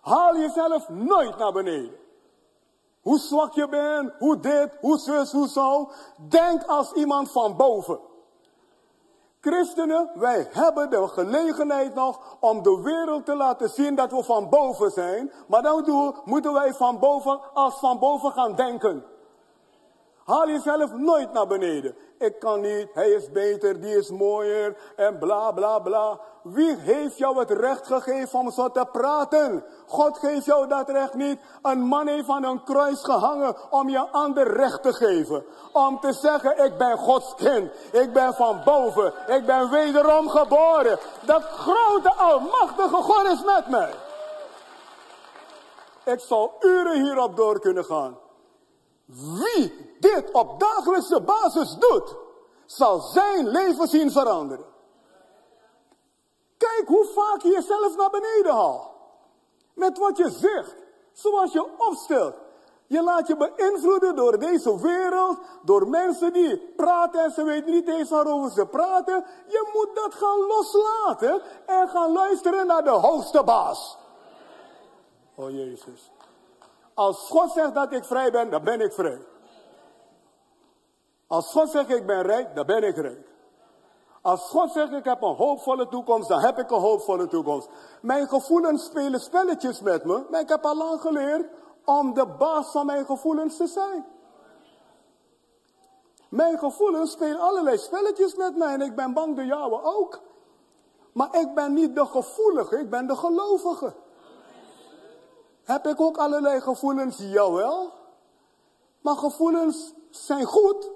Haal 0.01 0.37
jezelf 0.37 0.89
nooit 0.89 1.37
naar 1.37 1.51
beneden. 1.51 1.99
Hoe 3.01 3.19
zwak 3.19 3.53
je 3.53 3.69
bent, 3.69 4.13
hoe 4.19 4.39
dit, 4.39 4.77
hoe 4.79 4.97
zus, 4.97 5.31
hoe 5.31 5.47
zo. 5.47 5.91
Denk 6.17 6.63
als 6.63 6.91
iemand 6.91 7.31
van 7.31 7.55
boven. 7.55 7.99
Christenen, 9.41 10.11
wij 10.15 10.47
hebben 10.51 10.89
de 10.89 11.07
gelegenheid 11.07 11.95
nog 11.95 12.37
om 12.39 12.63
de 12.63 12.81
wereld 12.81 13.25
te 13.25 13.35
laten 13.35 13.69
zien 13.69 13.95
dat 13.95 14.11
we 14.11 14.23
van 14.23 14.49
boven 14.49 14.91
zijn. 14.91 15.31
Maar 15.47 15.61
dan 15.61 16.15
moeten 16.25 16.53
wij 16.53 16.73
van 16.73 16.99
boven 16.99 17.39
als 17.53 17.79
van 17.79 17.99
boven 17.99 18.31
gaan 18.31 18.55
denken. 18.55 19.03
Haal 20.25 20.47
jezelf 20.47 20.93
nooit 20.93 21.33
naar 21.33 21.47
beneden. 21.47 21.95
Ik 22.21 22.39
kan 22.39 22.61
niet, 22.61 22.87
hij 22.93 23.09
is 23.09 23.31
beter, 23.31 23.81
die 23.81 23.97
is 23.97 24.09
mooier 24.09 24.77
en 24.95 25.19
bla 25.19 25.51
bla 25.51 25.79
bla. 25.79 26.19
Wie 26.43 26.75
heeft 26.75 27.17
jou 27.17 27.39
het 27.39 27.51
recht 27.51 27.87
gegeven 27.87 28.39
om 28.39 28.51
zo 28.51 28.71
te 28.71 28.85
praten? 28.91 29.63
God 29.87 30.17
geeft 30.17 30.45
jou 30.45 30.67
dat 30.67 30.89
recht 30.89 31.13
niet. 31.13 31.39
Een 31.61 31.79
man 31.79 32.07
heeft 32.07 32.29
aan 32.29 32.43
een 32.43 32.63
kruis 32.63 33.03
gehangen 33.03 33.55
om 33.69 33.89
je 33.89 33.99
ander 34.11 34.53
recht 34.53 34.83
te 34.83 34.93
geven. 34.93 35.45
Om 35.71 35.99
te 35.99 36.13
zeggen, 36.13 36.65
ik 36.65 36.77
ben 36.77 36.97
Gods 36.97 37.35
kind. 37.35 37.71
Ik 37.91 38.13
ben 38.13 38.33
van 38.33 38.61
boven. 38.65 39.13
Ik 39.27 39.45
ben 39.45 39.69
wederom 39.69 40.29
geboren. 40.29 40.99
Dat 41.25 41.43
grote, 41.43 42.13
almachtige 42.13 42.95
God 42.95 43.25
is 43.25 43.43
met 43.43 43.69
mij. 43.69 43.93
Ik 46.03 46.19
zou 46.19 46.49
uren 46.59 47.03
hierop 47.03 47.35
door 47.35 47.59
kunnen 47.59 47.85
gaan. 47.85 48.17
Wie 49.13 49.95
dit 49.99 50.31
op 50.31 50.59
dagelijkse 50.59 51.21
basis 51.21 51.75
doet, 51.79 52.15
zal 52.65 52.99
zijn 52.99 53.47
leven 53.47 53.87
zien 53.87 54.11
veranderen. 54.11 54.65
Kijk 56.57 56.83
hoe 56.87 57.05
vaak 57.05 57.41
je 57.41 57.49
jezelf 57.49 57.97
naar 57.97 58.09
beneden 58.09 58.51
haalt. 58.51 58.89
Met 59.73 59.97
wat 59.97 60.17
je 60.17 60.29
zegt, 60.29 60.75
zoals 61.13 61.51
je 61.51 61.65
opstelt. 61.77 62.35
Je 62.87 63.03
laat 63.03 63.27
je 63.27 63.37
beïnvloeden 63.37 64.15
door 64.15 64.39
deze 64.39 64.81
wereld, 64.81 65.37
door 65.63 65.87
mensen 65.87 66.33
die 66.33 66.57
praten 66.57 67.23
en 67.23 67.31
ze 67.31 67.43
weten 67.43 67.71
niet 67.71 67.87
eens 67.87 68.09
waarover 68.09 68.51
ze 68.51 68.65
praten. 68.65 69.25
Je 69.47 69.69
moet 69.73 69.95
dat 69.95 70.13
gaan 70.13 70.39
loslaten 70.39 71.41
en 71.65 71.87
gaan 71.89 72.11
luisteren 72.11 72.67
naar 72.67 72.83
de 72.83 72.89
hoogste 72.89 73.43
baas. 73.43 73.97
Oh 75.35 75.49
Jezus. 75.49 76.11
Als 76.93 77.27
God 77.29 77.51
zegt 77.51 77.73
dat 77.73 77.91
ik 77.91 78.05
vrij 78.05 78.31
ben, 78.31 78.49
dan 78.49 78.63
ben 78.63 78.81
ik 78.81 78.93
vrij. 78.93 79.25
Als 81.27 81.51
God 81.51 81.69
zegt 81.69 81.89
ik 81.89 82.05
ben 82.05 82.21
rijk, 82.21 82.55
dan 82.55 82.65
ben 82.65 82.83
ik 82.83 82.95
rijk. 82.95 83.29
Als 84.21 84.49
God 84.49 84.71
zegt 84.71 84.91
ik 84.91 85.03
heb 85.03 85.21
een 85.21 85.35
hoopvolle 85.35 85.87
toekomst, 85.87 86.27
dan 86.27 86.39
heb 86.39 86.57
ik 86.57 86.71
een 86.71 86.79
hoopvolle 86.79 87.27
toekomst. 87.27 87.69
Mijn 88.01 88.27
gevoelens 88.27 88.85
spelen 88.85 89.19
spelletjes 89.19 89.81
met 89.81 90.05
me, 90.05 90.25
maar 90.29 90.39
ik 90.39 90.49
heb 90.49 90.65
al 90.65 90.77
lang 90.77 91.01
geleerd 91.01 91.49
om 91.85 92.13
de 92.13 92.25
baas 92.25 92.71
van 92.71 92.85
mijn 92.85 93.05
gevoelens 93.05 93.57
te 93.57 93.67
zijn. 93.67 94.05
Mijn 96.29 96.57
gevoelens 96.57 97.11
spelen 97.11 97.39
allerlei 97.39 97.77
spelletjes 97.77 98.35
met 98.35 98.57
mij 98.57 98.73
en 98.73 98.81
ik 98.81 98.95
ben 98.95 99.13
bang 99.13 99.35
de 99.35 99.45
jouwe 99.45 99.83
ook. 99.83 100.21
Maar 101.13 101.35
ik 101.35 101.53
ben 101.53 101.73
niet 101.73 101.95
de 101.95 102.05
gevoelige, 102.05 102.79
ik 102.79 102.89
ben 102.89 103.07
de 103.07 103.15
gelovige. 103.15 103.93
Heb 105.63 105.87
ik 105.87 106.01
ook 106.01 106.17
allerlei 106.17 106.61
gevoelens? 106.61 107.17
Jawel. 107.17 107.91
Maar 109.01 109.15
gevoelens 109.15 109.93
zijn 110.09 110.45
goed. 110.45 110.91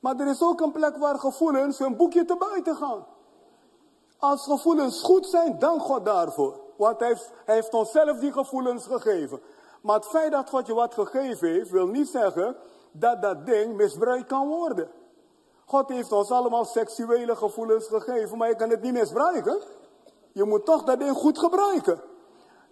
Maar 0.00 0.20
er 0.20 0.26
is 0.26 0.42
ook 0.42 0.60
een 0.60 0.72
plek 0.72 0.96
waar 0.96 1.18
gevoelens 1.18 1.78
een 1.78 1.96
boekje 1.96 2.24
te 2.24 2.36
buiten 2.36 2.76
gaan. 2.76 3.06
Als 4.18 4.44
gevoelens 4.44 5.02
goed 5.02 5.26
zijn, 5.26 5.58
dank 5.58 5.80
God 5.82 6.04
daarvoor. 6.04 6.60
Want 6.76 6.98
hij 6.98 7.08
heeft, 7.08 7.30
hij 7.44 7.54
heeft 7.54 7.74
ons 7.74 7.90
zelf 7.90 8.18
die 8.18 8.32
gevoelens 8.32 8.86
gegeven. 8.86 9.40
Maar 9.82 9.96
het 9.96 10.06
feit 10.06 10.32
dat 10.32 10.48
God 10.48 10.66
je 10.66 10.74
wat 10.74 10.94
gegeven 10.94 11.48
heeft, 11.48 11.70
wil 11.70 11.86
niet 11.86 12.08
zeggen 12.08 12.56
dat 12.92 13.22
dat 13.22 13.46
ding 13.46 13.76
misbruikt 13.76 14.26
kan 14.26 14.48
worden. 14.48 14.90
God 15.64 15.88
heeft 15.88 16.12
ons 16.12 16.30
allemaal 16.30 16.64
seksuele 16.64 17.36
gevoelens 17.36 17.86
gegeven, 17.86 18.38
maar 18.38 18.48
je 18.48 18.56
kan 18.56 18.70
het 18.70 18.82
niet 18.82 18.92
misbruiken. 18.92 19.58
Je 20.32 20.44
moet 20.44 20.64
toch 20.64 20.82
dat 20.82 20.98
ding 20.98 21.16
goed 21.16 21.38
gebruiken. 21.38 22.00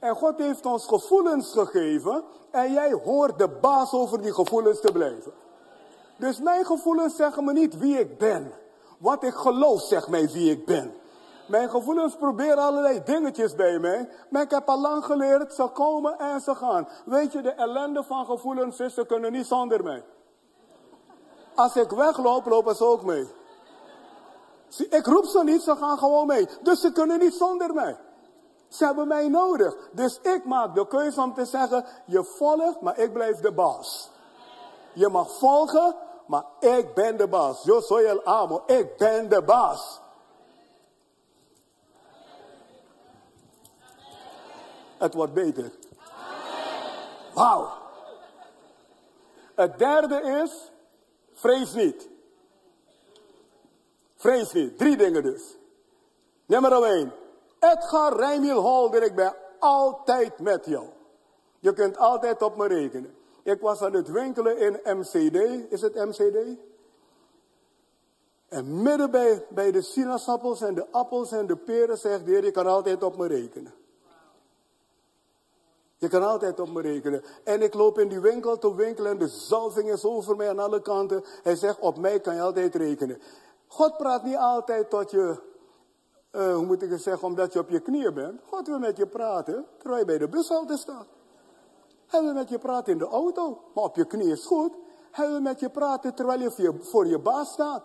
En 0.00 0.14
God 0.14 0.38
heeft 0.38 0.66
ons 0.66 0.86
gevoelens 0.86 1.52
gegeven 1.52 2.24
en 2.50 2.72
jij 2.72 2.92
hoort 2.92 3.38
de 3.38 3.48
baas 3.48 3.92
over 3.92 4.22
die 4.22 4.32
gevoelens 4.32 4.80
te 4.80 4.92
blijven. 4.92 5.32
Dus 6.16 6.40
mijn 6.40 6.64
gevoelens 6.64 7.16
zeggen 7.16 7.44
me 7.44 7.52
niet 7.52 7.78
wie 7.78 7.98
ik 7.98 8.18
ben. 8.18 8.52
Wat 8.98 9.22
ik 9.22 9.34
geloof 9.34 9.82
zegt 9.82 10.08
mij 10.08 10.28
wie 10.28 10.50
ik 10.50 10.66
ben. 10.66 10.94
Mijn 11.48 11.70
gevoelens 11.70 12.16
proberen 12.16 12.58
allerlei 12.58 13.02
dingetjes 13.04 13.54
bij 13.54 13.78
mij. 13.78 14.08
Maar 14.30 14.42
ik 14.42 14.50
heb 14.50 14.68
al 14.68 14.80
lang 14.80 15.04
geleerd, 15.04 15.54
ze 15.54 15.68
komen 15.72 16.18
en 16.18 16.40
ze 16.40 16.54
gaan. 16.54 16.88
Weet 17.04 17.32
je, 17.32 17.42
de 17.42 17.50
ellende 17.50 18.02
van 18.02 18.24
gevoelens 18.24 18.80
is, 18.80 18.94
ze 18.94 19.06
kunnen 19.06 19.32
niet 19.32 19.46
zonder 19.46 19.82
mij. 19.82 20.04
Als 21.54 21.76
ik 21.76 21.90
wegloop, 21.90 22.46
lopen 22.46 22.76
ze 22.76 22.84
ook 22.84 23.02
mee. 23.02 23.28
ik 24.90 25.06
roep 25.06 25.24
ze 25.24 25.44
niet, 25.44 25.62
ze 25.62 25.76
gaan 25.76 25.98
gewoon 25.98 26.26
mee. 26.26 26.48
Dus 26.62 26.80
ze 26.80 26.92
kunnen 26.92 27.18
niet 27.18 27.34
zonder 27.34 27.74
mij. 27.74 27.96
Ze 28.70 28.84
hebben 28.84 29.08
mij 29.08 29.28
nodig. 29.28 29.76
Dus 29.92 30.20
ik 30.22 30.44
maak 30.44 30.74
de 30.74 30.86
keuze 30.86 31.20
om 31.20 31.34
te 31.34 31.44
zeggen, 31.44 31.84
je 32.04 32.24
volgt, 32.24 32.80
maar 32.80 32.98
ik 32.98 33.12
blijf 33.12 33.40
de 33.40 33.52
baas. 33.52 34.10
Je 34.92 35.08
mag 35.08 35.38
volgen, 35.38 35.96
maar 36.26 36.44
ik 36.60 36.94
ben 36.94 37.16
de 37.16 37.28
baas. 37.28 37.62
Yo 37.62 37.80
soy 37.80 38.04
el 38.04 38.24
amo. 38.24 38.62
Ik 38.66 38.96
ben 38.96 39.28
de 39.28 39.42
baas. 39.42 40.00
Het 44.98 45.14
wordt 45.14 45.32
beter. 45.32 45.72
Wauw. 47.34 47.68
Het 49.54 49.78
derde 49.78 50.42
is, 50.42 50.70
vrees 51.32 51.72
niet. 51.72 52.08
Vrees 54.16 54.52
niet. 54.52 54.78
Drie 54.78 54.96
dingen 54.96 55.22
dus. 55.22 55.56
Nummer 56.46 56.82
1. 56.82 57.12
Edgar 57.60 58.16
Rijmiel 58.16 58.60
Holder, 58.60 59.02
ik 59.02 59.14
ben 59.14 59.34
altijd 59.58 60.38
met 60.38 60.66
jou. 60.66 60.86
Je 61.58 61.72
kunt 61.72 61.98
altijd 61.98 62.42
op 62.42 62.56
me 62.56 62.66
rekenen. 62.66 63.14
Ik 63.42 63.60
was 63.60 63.82
aan 63.82 63.92
het 63.92 64.08
winkelen 64.08 64.58
in 64.58 64.98
MCD. 64.98 65.70
Is 65.72 65.80
het 65.80 65.94
MCD? 65.94 66.58
En 68.48 68.82
midden 68.82 69.10
bij, 69.10 69.46
bij 69.48 69.70
de 69.70 69.82
sinaasappels 69.82 70.60
en 70.60 70.74
de 70.74 70.86
appels 70.90 71.32
en 71.32 71.46
de 71.46 71.56
peren 71.56 71.98
zegt 71.98 72.24
de 72.24 72.30
Heer, 72.30 72.44
je 72.44 72.50
kan 72.50 72.66
altijd 72.66 73.02
op 73.02 73.16
me 73.16 73.26
rekenen. 73.26 73.74
Je 75.96 76.08
kan 76.08 76.22
altijd 76.22 76.60
op 76.60 76.68
me 76.68 76.80
rekenen. 76.80 77.24
En 77.44 77.62
ik 77.62 77.74
loop 77.74 77.98
in 77.98 78.08
die 78.08 78.20
winkel 78.20 78.58
te 78.58 78.74
winkelen 78.74 79.10
en 79.10 79.18
de 79.18 79.28
zalving 79.28 79.90
is 79.90 80.04
over 80.04 80.36
mij 80.36 80.48
aan 80.48 80.58
alle 80.58 80.82
kanten. 80.82 81.24
Hij 81.42 81.56
zegt, 81.56 81.78
op 81.78 81.98
mij 81.98 82.20
kan 82.20 82.34
je 82.34 82.40
altijd 82.40 82.74
rekenen. 82.74 83.20
God 83.66 83.96
praat 83.96 84.24
niet 84.24 84.36
altijd 84.36 84.90
tot 84.90 85.10
je, 85.10 85.38
uh, 86.32 86.54
hoe 86.54 86.66
moet 86.66 86.82
ik 86.82 86.90
het 86.90 87.02
zeggen, 87.02 87.28
omdat 87.28 87.52
je 87.52 87.58
op 87.58 87.68
je 87.68 87.80
knieën 87.80 88.14
bent. 88.14 88.40
God 88.46 88.66
wil 88.66 88.78
met 88.78 88.96
je 88.96 89.06
praten 89.06 89.64
terwijl 89.78 90.00
je 90.00 90.06
bij 90.06 90.18
de 90.18 90.28
bushalte 90.28 90.76
staat. 90.76 91.06
Hij 92.06 92.22
wil 92.22 92.32
met 92.32 92.48
je 92.48 92.58
praten 92.58 92.92
in 92.92 92.98
de 92.98 93.08
auto, 93.08 93.58
maar 93.74 93.84
op 93.84 93.96
je 93.96 94.04
knie 94.04 94.30
is 94.30 94.46
goed. 94.46 94.72
Hij 95.10 95.28
wil 95.28 95.40
met 95.40 95.60
je 95.60 95.70
praten 95.70 96.14
terwijl 96.14 96.40
je 96.40 96.78
voor 96.80 97.06
je 97.06 97.18
baas 97.18 97.52
staat. 97.52 97.82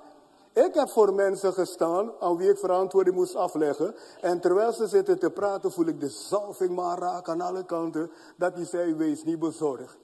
Ik 0.54 0.74
heb 0.74 0.90
voor 0.90 1.14
mensen 1.14 1.54
gestaan 1.54 2.12
aan 2.20 2.38
wie 2.38 2.50
ik 2.50 2.58
verantwoording 2.58 3.16
moest 3.16 3.36
afleggen. 3.36 3.96
En 4.22 4.40
terwijl 4.40 4.72
ze 4.72 4.88
zitten 4.88 5.20
te 5.20 5.30
praten, 5.30 5.72
voel 5.72 5.86
ik 5.86 6.00
de 6.00 6.10
zalving 6.10 6.76
maar 6.76 7.00
raken 7.00 7.34
aan 7.34 7.42
alle 7.42 7.66
kanten. 7.66 8.12
Dat 8.38 8.54
hij 8.54 8.66
zei, 8.66 8.96
wees 8.96 9.24
niet 9.24 9.40
bezorgd. 9.40 9.98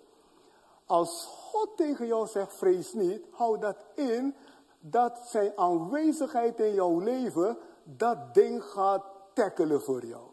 Als 0.86 1.30
God 1.52 1.70
tegen 1.78 2.08
jou 2.08 2.28
zegt, 2.28 2.54
vrees 2.54 2.94
niet, 2.94 3.26
hou 3.32 3.60
dat 3.60 3.78
in. 3.96 4.36
Dat 4.82 5.20
zijn 5.26 5.52
aanwezigheid 5.56 6.60
in 6.60 6.74
jouw 6.74 7.00
leven, 7.00 7.58
dat 7.84 8.34
ding 8.34 8.64
gaat 8.64 9.04
tackelen 9.34 9.82
voor 9.82 10.06
jou. 10.06 10.24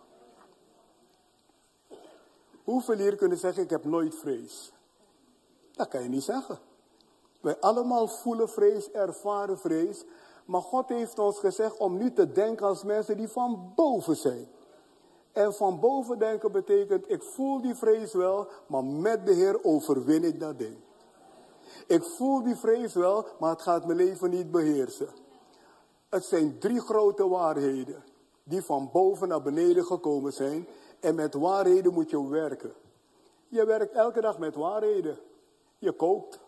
Hoeveel 2.65 2.97
hier 2.97 3.17
kunnen 3.17 3.39
zeggen, 3.39 3.63
ik 3.63 3.71
heb 3.71 3.85
nooit 3.85 4.15
vrees? 4.15 4.73
Dat 5.73 5.89
kan 5.89 6.03
je 6.03 6.09
niet 6.09 6.23
zeggen. 6.23 6.59
Wij 7.41 7.59
allemaal 7.61 8.09
voelen 8.09 8.49
vrees, 8.49 8.91
ervaren 8.91 9.59
vrees. 9.59 10.05
Maar 10.45 10.63
God 10.63 10.89
heeft 10.89 11.19
ons 11.19 11.39
gezegd 11.39 11.77
om 11.77 11.97
nu 11.97 12.13
te 12.13 12.33
denken 12.33 12.67
als 12.67 12.85
mensen 12.85 13.17
die 13.17 13.29
van 13.29 13.73
boven 13.75 14.17
zijn. 14.17 14.49
En 15.33 15.55
van 15.55 15.81
boven 15.81 16.19
denken 16.19 16.53
betekent, 16.53 17.11
ik 17.11 17.23
voel 17.23 17.61
die 17.61 17.75
vrees 17.75 18.13
wel, 18.13 18.49
maar 18.67 18.85
met 18.85 19.27
de 19.27 19.33
Heer 19.33 19.65
overwin 19.65 20.25
ik 20.25 20.41
dat 20.41 20.59
ding. 20.59 20.77
Ik 21.87 22.03
voel 22.03 22.43
die 22.43 22.57
vrees 22.57 22.95
wel, 22.95 23.27
maar 23.39 23.51
het 23.51 23.63
gaat 23.63 23.87
mijn 23.87 23.99
leven 23.99 24.31
niet 24.31 24.51
beheersen. 24.51 25.09
Het 26.09 26.25
zijn 26.25 26.59
drie 26.59 26.81
grote 26.81 27.29
waarheden 27.29 28.05
die 28.49 28.63
van 28.63 28.91
boven 28.93 29.29
naar 29.29 29.43
beneden 29.43 29.85
gekomen 29.85 30.33
zijn. 30.33 30.67
En 31.01 31.15
met 31.15 31.35
waarheden 31.35 31.93
moet 31.93 32.11
je 32.11 32.29
werken. 32.29 32.73
Je 33.49 33.65
werkt 33.65 33.93
elke 33.93 34.21
dag 34.21 34.39
met 34.39 34.55
waarheden. 34.55 35.19
Je 35.79 35.93
koopt. 35.93 36.41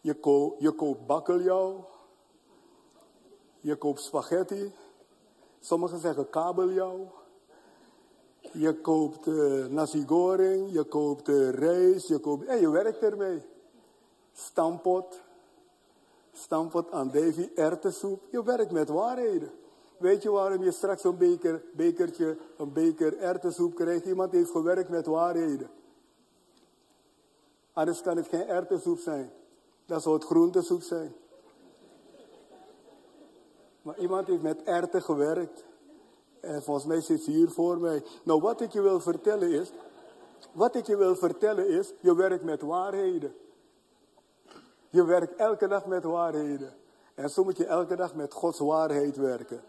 Je, 0.00 0.14
ko 0.14 0.56
je 0.58 0.72
koopt 0.72 1.06
bakkeljauw. 1.06 1.88
Je 3.60 3.76
koopt 3.76 4.00
spaghetti. 4.00 4.72
Sommigen 5.60 5.98
zeggen 5.98 6.30
kabeljauw. 6.30 7.12
Je 8.52 8.80
koopt 8.80 9.26
uh, 9.26 9.66
nasi 9.66 10.04
goreng. 10.06 10.72
Je 10.72 10.84
koopt 10.84 11.28
uh, 11.28 11.50
rijst. 11.50 12.08
Je 12.08 12.18
koopt... 12.18 12.44
En 12.44 12.60
je 12.60 12.70
werkt 12.70 13.02
ermee. 13.02 13.42
Stampot. 14.32 15.20
Stampot 16.32 16.90
andevie, 16.90 17.52
erwtensoep. 17.54 18.22
Je 18.30 18.42
werkt 18.42 18.70
met 18.70 18.88
waarheden. 18.88 19.50
Weet 19.96 20.22
je 20.22 20.30
waarom 20.30 20.62
je 20.64 20.70
straks 20.70 21.04
een 21.04 21.16
beker, 21.16 21.62
bekertje, 21.72 22.36
een 22.56 22.72
beker 22.72 23.18
erwtensoep 23.18 23.74
krijgt? 23.74 24.04
Iemand 24.04 24.32
heeft 24.32 24.50
gewerkt 24.50 24.88
met 24.88 25.06
waarheden. 25.06 25.70
Anders 27.72 28.02
kan 28.02 28.16
het 28.16 28.28
geen 28.28 28.46
erwtensoep 28.46 28.98
zijn. 28.98 29.30
Dat 29.86 30.02
zou 30.02 30.14
het 30.14 30.24
groentesoep 30.24 30.82
zijn. 30.82 31.12
Maar 33.82 33.98
iemand 33.98 34.26
heeft 34.26 34.42
met 34.42 34.62
erwten 34.62 35.02
gewerkt. 35.02 35.64
En 36.40 36.62
volgens 36.62 36.86
mij 36.86 37.00
zit 37.00 37.24
hier 37.24 37.50
voor 37.50 37.78
mij. 37.78 38.02
Nou, 38.22 38.40
wat 38.40 38.60
ik 38.60 38.72
je 38.72 38.80
wil 38.80 39.00
vertellen 39.00 39.50
is. 39.50 39.72
Wat 40.52 40.74
ik 40.74 40.86
je 40.86 40.96
wil 40.96 41.16
vertellen 41.16 41.68
is. 41.68 41.92
Je 42.00 42.14
werkt 42.14 42.44
met 42.44 42.62
waarheden. 42.62 43.34
Je 44.90 45.04
werkt 45.04 45.36
elke 45.36 45.68
dag 45.68 45.86
met 45.86 46.04
waarheden. 46.04 46.72
En 47.14 47.30
zo 47.30 47.44
moet 47.44 47.56
je 47.56 47.66
elke 47.66 47.96
dag 47.96 48.14
met 48.14 48.32
Gods 48.32 48.58
waarheid 48.58 49.16
werken. 49.16 49.62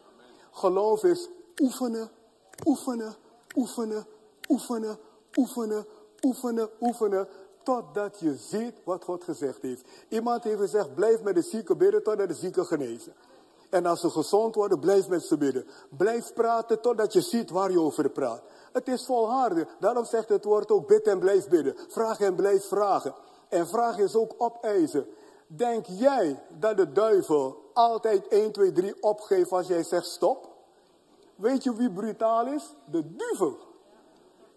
Geloof 0.52 1.04
is 1.04 1.30
oefenen, 1.62 2.10
oefenen, 2.66 3.16
oefenen, 3.56 4.06
oefenen, 4.50 4.98
oefenen, 5.38 5.86
oefenen, 6.26 6.70
oefenen. 6.80 7.28
Totdat 7.64 8.20
je 8.20 8.36
ziet 8.36 8.74
wat 8.84 9.04
God 9.04 9.24
gezegd 9.24 9.62
heeft. 9.62 9.88
Iemand 10.10 10.44
heeft 10.44 10.60
gezegd, 10.60 10.96
blijf 10.96 11.22
met 11.22 11.36
de 11.36 11.42
zieken 11.42 11.78
bidden 11.78 12.04
totdat 12.04 12.28
de 12.28 12.34
zieken 12.34 12.66
genezen. 12.66 13.14
En 13.70 13.86
als 13.86 14.00
ze 14.00 14.10
gezond 14.10 14.56
worden, 14.56 14.80
blijf 14.80 15.08
met 15.08 15.24
ze 15.24 15.38
bidden. 15.38 15.66
Blijf 15.98 16.34
praten 16.34 16.82
totdat 16.82 17.14
je 17.14 17.22
ziet 17.22 17.50
waar 17.50 17.72
je 17.72 17.80
over 17.80 18.10
praat. 18.10 18.42
Het 18.74 18.88
is 18.88 19.06
volharden. 19.06 19.68
Daarom 19.80 20.06
zegt 20.06 20.30
het 20.30 20.44
woord 20.44 20.72
ook, 20.72 20.88
bid 20.88 21.08
en 21.08 21.20
blijf 21.20 21.48
bidden. 21.48 21.76
Vraag 21.88 22.20
en 22.20 22.36
blijf 22.36 22.68
vragen. 22.68 23.16
En 23.52 23.68
vraag 23.68 23.98
is 23.98 24.16
ook 24.16 24.34
opeisen. 24.38 25.06
Denk 25.48 25.86
jij 25.86 26.44
dat 26.60 26.78
de 26.78 26.92
duivel 26.92 27.70
altijd 27.74 28.28
1, 28.28 28.52
2, 28.52 28.72
3 28.72 29.04
opgeeft 29.04 29.52
als 29.52 29.68
jij 29.68 29.84
zegt 29.84 30.06
stop? 30.06 30.50
Weet 31.36 31.64
je 31.64 31.76
wie 31.76 31.92
brutaal 31.92 32.46
is? 32.48 32.76
De 32.86 33.16
duivel. 33.16 33.58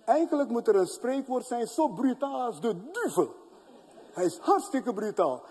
Eigenlijk 0.04 0.48
moet 0.48 0.68
er 0.68 0.76
een 0.76 0.86
spreekwoord 0.86 1.46
zijn 1.46 1.66
zo 1.66 1.88
brutaal 1.88 2.40
als 2.40 2.60
de 2.60 2.90
duivel. 2.90 3.34
Hij 4.12 4.24
is 4.24 4.38
hartstikke 4.38 4.92
brutaal. 4.92 5.42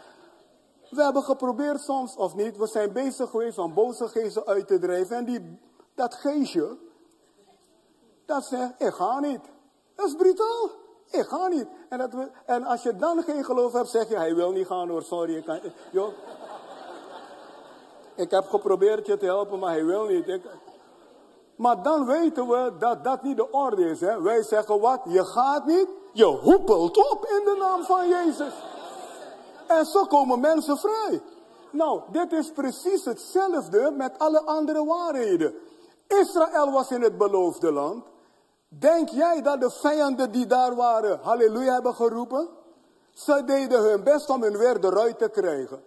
We 0.89 1.03
hebben 1.03 1.23
geprobeerd 1.23 1.81
soms, 1.81 2.15
of 2.15 2.35
niet, 2.35 2.57
we 2.57 2.67
zijn 2.67 2.93
bezig 2.93 3.29
geweest 3.29 3.57
om 3.57 3.73
boze 3.73 4.07
geesten 4.07 4.45
uit 4.45 4.67
te 4.67 4.79
drijven. 4.79 5.17
En 5.17 5.25
die, 5.25 5.59
dat 5.95 6.13
geestje, 6.13 6.77
dat 8.25 8.45
zegt, 8.45 8.81
ik 8.81 8.93
ga 8.93 9.19
niet. 9.19 9.41
Dat 9.95 10.07
is 10.07 10.15
brutaal. 10.15 10.82
Ik 11.13 11.25
ga 11.25 11.47
niet. 11.47 11.67
En, 11.89 11.97
dat 11.97 12.13
we, 12.13 12.29
en 12.45 12.63
als 12.63 12.83
je 12.83 12.95
dan 12.95 13.23
geen 13.23 13.45
geloof 13.45 13.73
hebt, 13.73 13.89
zeg 13.89 14.09
je, 14.09 14.15
hij 14.15 14.35
wil 14.35 14.51
niet 14.51 14.67
gaan 14.67 14.89
hoor, 14.89 15.03
sorry. 15.03 15.35
Ik, 15.35 15.45
kan, 15.45 15.59
joh. 15.91 16.13
ik 18.15 18.31
heb 18.31 18.49
geprobeerd 18.49 19.05
je 19.05 19.17
te 19.17 19.25
helpen, 19.25 19.59
maar 19.59 19.71
hij 19.71 19.85
wil 19.85 20.05
niet. 20.05 20.27
Ik, 20.27 20.41
maar 21.55 21.83
dan 21.83 22.05
weten 22.05 22.47
we 22.47 22.71
dat 22.79 23.03
dat 23.03 23.23
niet 23.23 23.37
de 23.37 23.51
orde 23.51 23.89
is. 23.89 23.99
Hè? 23.99 24.21
Wij 24.21 24.43
zeggen 24.43 24.79
wat? 24.79 25.01
Je 25.03 25.25
gaat 25.25 25.65
niet, 25.65 25.87
je 26.11 26.25
hoepelt 26.25 27.11
op 27.11 27.25
in 27.25 27.41
de 27.45 27.55
naam 27.59 27.83
van 27.83 28.09
Jezus. 28.09 28.53
En 29.67 29.85
zo 29.85 30.05
komen 30.05 30.39
mensen 30.39 30.77
vrij. 30.77 31.21
Nou, 31.71 32.01
dit 32.11 32.31
is 32.31 32.51
precies 32.51 33.05
hetzelfde 33.05 33.93
met 33.97 34.19
alle 34.19 34.41
andere 34.41 34.85
waarheden. 34.85 35.53
Israël 36.07 36.71
was 36.71 36.91
in 36.91 37.01
het 37.01 37.17
beloofde 37.17 37.71
land. 37.71 38.03
Denk 38.79 39.09
jij 39.09 39.41
dat 39.41 39.61
de 39.61 39.69
vijanden 39.69 40.31
die 40.31 40.45
daar 40.45 40.75
waren, 40.75 41.19
halleluja 41.21 41.73
hebben 41.73 41.95
geroepen? 41.95 42.49
Ze 43.13 43.43
deden 43.45 43.81
hun 43.81 44.03
best 44.03 44.29
om 44.29 44.43
hun 44.43 44.57
weer 44.57 44.85
eruit 44.85 45.17
te 45.17 45.29
krijgen. 45.29 45.83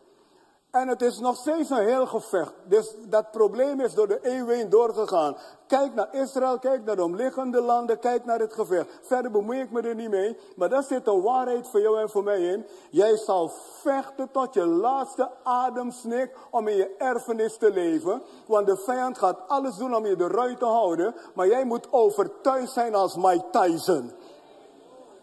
En 0.77 0.89
het 0.89 1.03
is 1.03 1.19
nog 1.19 1.37
steeds 1.37 1.71
een 1.71 1.87
heel 1.87 2.07
gevecht. 2.07 2.53
Dus 2.65 2.95
dat 3.09 3.31
probleem 3.31 3.81
is 3.81 3.95
door 3.95 4.09
de 4.09 4.19
eeuwen 4.23 4.71
doorgegaan. 4.71 5.37
Kijk 5.67 5.95
naar 5.95 6.15
Israël, 6.15 6.59
kijk 6.59 6.85
naar 6.85 6.97
de 6.97 7.05
omliggende 7.05 7.61
landen, 7.61 7.99
kijk 7.99 8.25
naar 8.25 8.39
het 8.39 8.53
gevecht. 8.53 8.89
Verder 9.03 9.31
bemoei 9.31 9.61
ik 9.61 9.71
me 9.71 9.81
er 9.81 9.95
niet 9.95 10.11
mee. 10.11 10.37
Maar 10.57 10.69
daar 10.69 10.83
zit 10.83 11.07
een 11.07 11.23
waarheid 11.23 11.69
voor 11.69 11.81
jou 11.81 12.01
en 12.01 12.11
voor 12.11 12.23
mij 12.23 12.41
in. 12.41 12.67
Jij 12.91 13.17
zal 13.17 13.53
vechten 13.83 14.31
tot 14.31 14.55
je 14.55 14.67
laatste 14.67 15.31
ademsnik 15.43 16.37
om 16.51 16.69
in 16.69 16.77
je 16.77 16.95
erfenis 16.99 17.57
te 17.57 17.73
leven. 17.73 18.23
Want 18.47 18.67
de 18.67 18.77
vijand 18.77 19.19
gaat 19.19 19.39
alles 19.47 19.77
doen 19.77 19.95
om 19.95 20.07
je 20.07 20.17
eruit 20.19 20.59
te 20.59 20.65
houden. 20.65 21.15
Maar 21.35 21.47
jij 21.47 21.65
moet 21.65 21.93
overtuigd 21.93 22.73
zijn 22.73 22.95
als 22.95 23.17
Mike 23.17 23.45
Tyson. 23.51 24.13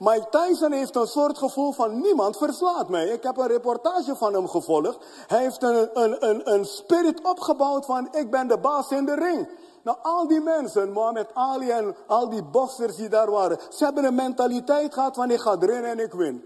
Mike 0.04 0.28
Tyson 0.30 0.72
heeft 0.72 0.96
een 0.96 1.08
soort 1.08 1.38
gevoel 1.38 1.72
van 1.72 2.02
niemand 2.02 2.38
verslaat 2.38 2.90
mij. 2.90 3.08
Ik 3.08 3.24
heb 3.24 3.38
een 3.38 3.48
reportage 3.48 4.16
van 4.16 4.34
hem 4.34 4.48
gevolgd. 4.48 4.98
Hij 5.28 5.42
heeft 5.42 5.64
een, 5.64 5.90
een, 5.94 6.30
een, 6.30 6.54
een 6.54 6.66
spirit 6.66 7.22
opgebouwd 7.22 7.86
van 7.86 8.08
ik 8.12 8.32
ben 8.32 8.48
de 8.48 8.58
baas 8.58 8.92
in 8.92 9.06
de 9.06 9.16
ring. 9.16 9.50
Nou, 9.84 9.98
al 10.02 10.28
die 10.28 10.42
mensen, 10.42 10.92
Mohammed 10.92 11.28
Ali 11.34 11.70
en 11.70 11.96
al 12.08 12.30
die 12.30 12.44
boxers 12.44 12.96
die 12.96 13.10
daar 13.10 13.32
waren, 13.32 13.60
ze 13.70 13.84
hebben 13.84 14.04
een 14.04 14.16
mentaliteit 14.16 14.94
gehad 14.94 15.16
van 15.16 15.32
ik 15.32 15.40
ga 15.40 15.58
erin 15.60 15.84
en 15.84 16.00
ik 16.00 16.14
win. 16.14 16.44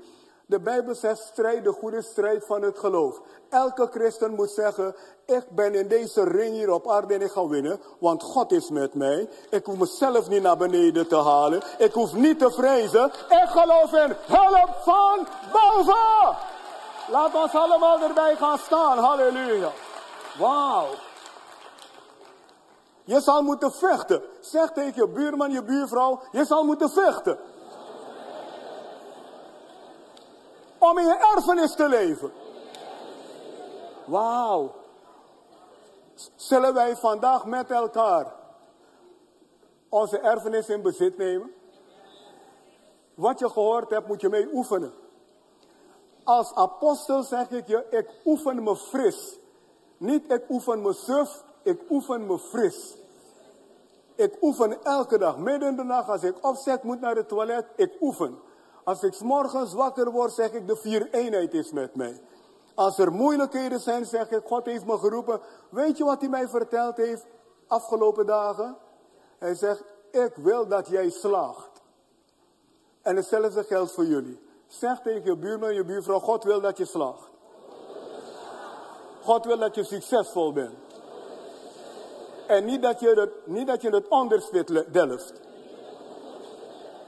De 0.49 0.60
Bijbel 0.60 0.95
zegt 0.95 1.19
strijd 1.19 1.63
de 1.63 1.71
goede 1.71 2.01
strijd 2.01 2.45
van 2.45 2.62
het 2.62 2.79
geloof. 2.79 3.21
Elke 3.49 3.88
christen 3.91 4.33
moet 4.33 4.49
zeggen, 4.49 4.95
ik 5.25 5.43
ben 5.49 5.75
in 5.75 5.88
deze 5.88 6.23
ring 6.23 6.53
hier 6.53 6.71
op 6.71 6.89
aarde 6.89 7.13
en 7.13 7.21
ik 7.21 7.31
ga 7.31 7.47
winnen, 7.47 7.79
want 7.99 8.23
God 8.23 8.51
is 8.51 8.69
met 8.69 8.93
mij. 8.93 9.29
Ik 9.49 9.65
hoef 9.65 9.77
mezelf 9.77 10.29
niet 10.29 10.41
naar 10.41 10.57
beneden 10.57 11.07
te 11.07 11.15
halen. 11.15 11.62
Ik 11.77 11.93
hoef 11.93 12.13
niet 12.13 12.39
te 12.39 12.51
vrezen. 12.51 13.05
Ik 13.29 13.47
geloof 13.47 13.93
in 13.93 14.15
hulp 14.25 14.75
van 14.83 15.27
boven. 15.51 16.38
Laat 17.10 17.36
ons 17.36 17.53
allemaal 17.53 18.01
erbij 18.01 18.36
gaan 18.36 18.57
staan. 18.57 18.97
Halleluja. 18.97 19.71
Wauw. 20.39 20.88
Je 23.03 23.21
zal 23.21 23.41
moeten 23.41 23.71
vechten. 23.71 24.21
Zeg 24.39 24.71
tegen 24.71 24.93
je 24.95 25.07
buurman, 25.07 25.51
je 25.51 25.63
buurvrouw, 25.63 26.19
je 26.31 26.45
zal 26.45 26.63
moeten 26.63 26.89
vechten. 26.89 27.38
Om 30.79 30.97
in 30.97 31.05
je 31.05 31.33
erfenis 31.35 31.75
te 31.75 31.89
leven. 31.89 32.31
Wauw. 34.05 34.73
Zullen 36.35 36.73
wij 36.73 36.95
vandaag 36.95 37.45
met 37.45 37.71
elkaar 37.71 38.33
onze 39.89 40.19
erfenis 40.19 40.69
in 40.69 40.81
bezit 40.81 41.17
nemen? 41.17 41.53
Wat 43.13 43.39
je 43.39 43.49
gehoord 43.49 43.89
hebt, 43.89 44.07
moet 44.07 44.21
je 44.21 44.29
mee 44.29 44.49
oefenen. 44.53 44.93
Als 46.23 46.53
apostel 46.53 47.23
zeg 47.23 47.49
ik 47.49 47.67
je, 47.67 47.85
ik 47.89 48.09
oefen 48.25 48.63
me 48.63 48.75
fris. 48.75 49.39
Niet 49.97 50.31
ik 50.31 50.49
oefen 50.49 50.81
me 50.81 50.93
suf, 50.93 51.43
ik 51.63 51.81
oefen 51.89 52.25
me 52.25 52.39
fris. 52.39 52.95
Ik 54.15 54.37
oefen 54.41 54.83
elke 54.83 55.17
dag, 55.17 55.37
midden 55.37 55.69
in 55.69 55.75
de 55.75 55.83
nacht, 55.83 56.09
als 56.09 56.23
ik 56.23 56.45
opzet 56.45 56.83
moet 56.83 56.99
naar 56.99 57.15
het 57.15 57.27
toilet, 57.27 57.65
ik 57.75 57.91
oefen. 58.01 58.39
Als 58.88 59.04
ik 59.04 59.19
morgens 59.19 59.73
wakker 59.73 60.12
word, 60.12 60.34
zeg 60.34 60.52
ik 60.52 60.67
de 60.67 60.76
vier 60.76 61.08
eenheid 61.12 61.54
is 61.54 61.71
met 61.71 61.95
mij. 61.95 62.21
Als 62.76 62.97
er 62.97 63.12
moeilijkheden 63.12 63.80
zijn, 63.80 64.06
zeg 64.06 64.30
ik, 64.30 64.41
God 64.45 64.65
heeft 64.65 64.86
me 64.86 64.97
geroepen. 64.97 65.39
Weet 65.69 65.97
je 65.97 66.04
wat 66.04 66.19
hij 66.19 66.30
mij 66.30 66.47
verteld 66.47 66.97
heeft 66.97 67.26
afgelopen 67.67 68.26
dagen? 68.26 68.78
Hij 69.38 69.56
zegt, 69.56 69.84
ik 70.12 70.32
wil 70.36 70.67
dat 70.67 70.88
jij 70.88 71.10
slaagt. 71.10 71.82
En 73.02 73.15
hetzelfde 73.15 73.63
geldt 73.63 73.91
voor 73.91 74.06
jullie. 74.06 74.39
Zeg 74.67 75.02
tegen 75.02 75.26
je 75.26 75.38
buurman, 75.38 75.73
je 75.73 75.84
buurvrouw, 75.84 76.19
God 76.19 76.43
wil 76.43 76.62
dat 76.62 76.78
je 76.78 76.86
slaagt. 76.86 77.30
God 79.21 79.45
wil 79.45 79.58
dat 79.58 79.76
je 79.76 79.84
succesvol 79.84 80.54
bent. 80.54 80.78
En 82.47 82.65
niet 82.65 82.82
dat 82.82 83.00
je 83.00 83.10
het, 83.10 83.47
niet 83.47 83.67
dat 83.67 83.82
je 83.82 83.89
het 83.89 84.08
onderspit 84.08 84.93
delft. 84.93 85.46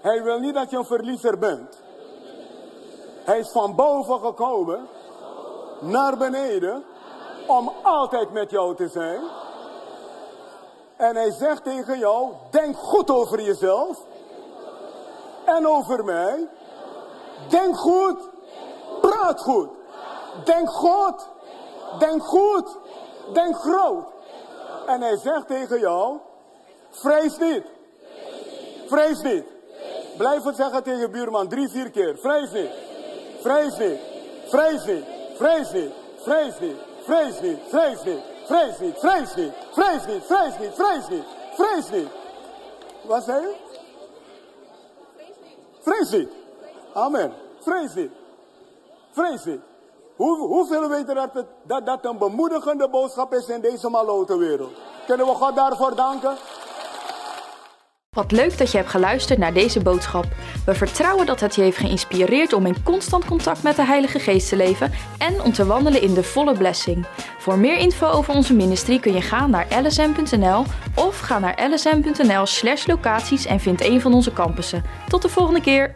Hij 0.02 0.24
wil 0.24 0.40
niet 0.40 0.54
dat 0.54 0.70
je 0.70 0.78
een 0.78 0.86
verliezer 0.86 1.38
bent. 1.38 1.82
Hij 3.24 3.40
is 3.40 3.50
van 3.52 3.76
boven 3.76 4.20
gekomen 4.20 4.88
naar 5.80 6.18
beneden 6.18 6.84
om 7.48 7.72
altijd 7.82 8.32
met 8.32 8.52
jou 8.52 8.76
te 8.76 8.88
zijn. 8.88 9.22
En 10.96 11.16
hij 11.16 11.32
zegt 11.32 11.64
tegen 11.64 11.98
jou, 11.98 12.34
denk 12.52 12.78
goed 12.78 13.12
over 13.12 13.42
jezelf 13.42 13.98
en 15.46 15.68
over 15.68 16.06
mij. 16.06 16.48
Denk 17.50 17.78
goed, 17.78 18.20
praat 19.02 19.42
goed. 19.42 19.70
Denk 20.44 20.70
goed, 20.70 21.28
denk 22.00 22.24
goed, 22.24 22.78
denk 23.34 23.56
groot. 23.56 24.06
En 24.86 25.02
hij 25.02 25.18
zegt 25.18 25.48
tegen 25.48 25.80
jou, 25.80 26.18
vrees 26.90 27.38
niet, 27.38 27.64
vrees 28.88 29.22
niet. 29.22 29.46
Blijf 30.20 30.44
het 30.44 30.56
zeggen 30.56 30.84
tegen 30.84 31.00
je 31.00 31.10
buurman 31.10 31.48
drie, 31.48 31.70
vier 31.70 31.92
keer. 31.92 32.18
Vrees 32.18 32.52
niet, 32.52 32.70
vrees 33.42 33.78
niet, 33.78 34.00
vrees 34.48 34.86
niet. 34.86 35.18
Vrees 35.40 35.72
niet, 35.72 35.92
vrees 36.24 36.60
niet, 36.60 36.78
vrees 37.04 37.40
niet, 37.40 37.60
vrees 37.70 38.00
niet, 38.06 38.20
vrees 38.46 38.80
niet, 38.80 38.98
vrees 38.98 39.36
niet, 39.36 39.54
vrees 39.74 40.58
niet, 40.58 40.74
vrees 40.76 41.08
niet, 41.10 41.24
vrees 41.54 41.90
niet, 41.90 41.92
niet. 41.92 42.10
Wat 43.02 43.24
zei 43.24 43.42
je? 43.42 43.56
Vrees 45.80 46.10
niet. 46.10 46.30
Amen. 46.94 47.34
Vrees 47.60 47.94
niet. 47.94 48.12
Vrees 49.12 49.44
niet. 49.44 49.62
Hoe, 50.16 50.38
hoeveel 50.38 50.90
weten 50.90 51.16
dat, 51.16 51.46
dat 51.64 51.86
dat 51.86 52.06
een 52.06 52.18
bemoedigende 52.18 52.90
boodschap 52.90 53.34
is 53.34 53.48
in 53.48 53.62
deze 53.62 53.90
malote 53.90 54.38
wereld? 54.38 54.74
Kunnen 55.06 55.26
we 55.26 55.34
God 55.34 55.56
daarvoor 55.56 55.96
danken? 55.96 56.38
Wat 58.16 58.32
leuk 58.32 58.58
dat 58.58 58.72
je 58.72 58.78
hebt 58.78 58.90
geluisterd 58.90 59.40
naar 59.40 59.54
deze 59.54 59.80
boodschap. 59.80 60.26
We 60.66 60.76
vertrouwen 60.76 61.26
dat 61.26 61.40
het 61.40 61.56
je 61.56 61.62
heeft 61.62 61.78
geïnspireerd 61.78 62.54
om 62.54 62.66
in 62.66 62.84
constant 62.84 63.26
contact 63.26 63.64
met 63.64 63.76
de 63.76 63.86
Heilige 63.86 64.20
Geest 64.20 64.50
te 64.50 64.56
leven 64.56 64.92
en 65.18 65.42
om 65.42 65.52
te 65.54 65.66
wandelen 65.66 66.02
in 66.02 66.14
de 66.14 66.24
volle 66.24 66.58
blessing. 66.58 67.06
Voor 67.38 67.58
meer 67.58 67.78
info 67.78 68.08
over 68.08 68.34
onze 68.34 68.54
ministrie 68.54 69.00
kun 69.00 69.14
je 69.14 69.22
gaan 69.22 69.50
naar 69.50 69.68
lsm.nl 69.84 70.66
of 70.96 71.20
ga 71.20 71.40
naar 71.40 71.70
lsm.nl/locaties 71.70 73.46
en 73.46 73.60
vind 73.60 73.82
een 73.82 74.02
van 74.02 74.14
onze 74.14 74.34
campussen. 74.34 74.84
Tot 75.08 75.22
de 75.22 75.30
volgende 75.30 75.62
keer. 75.62 75.96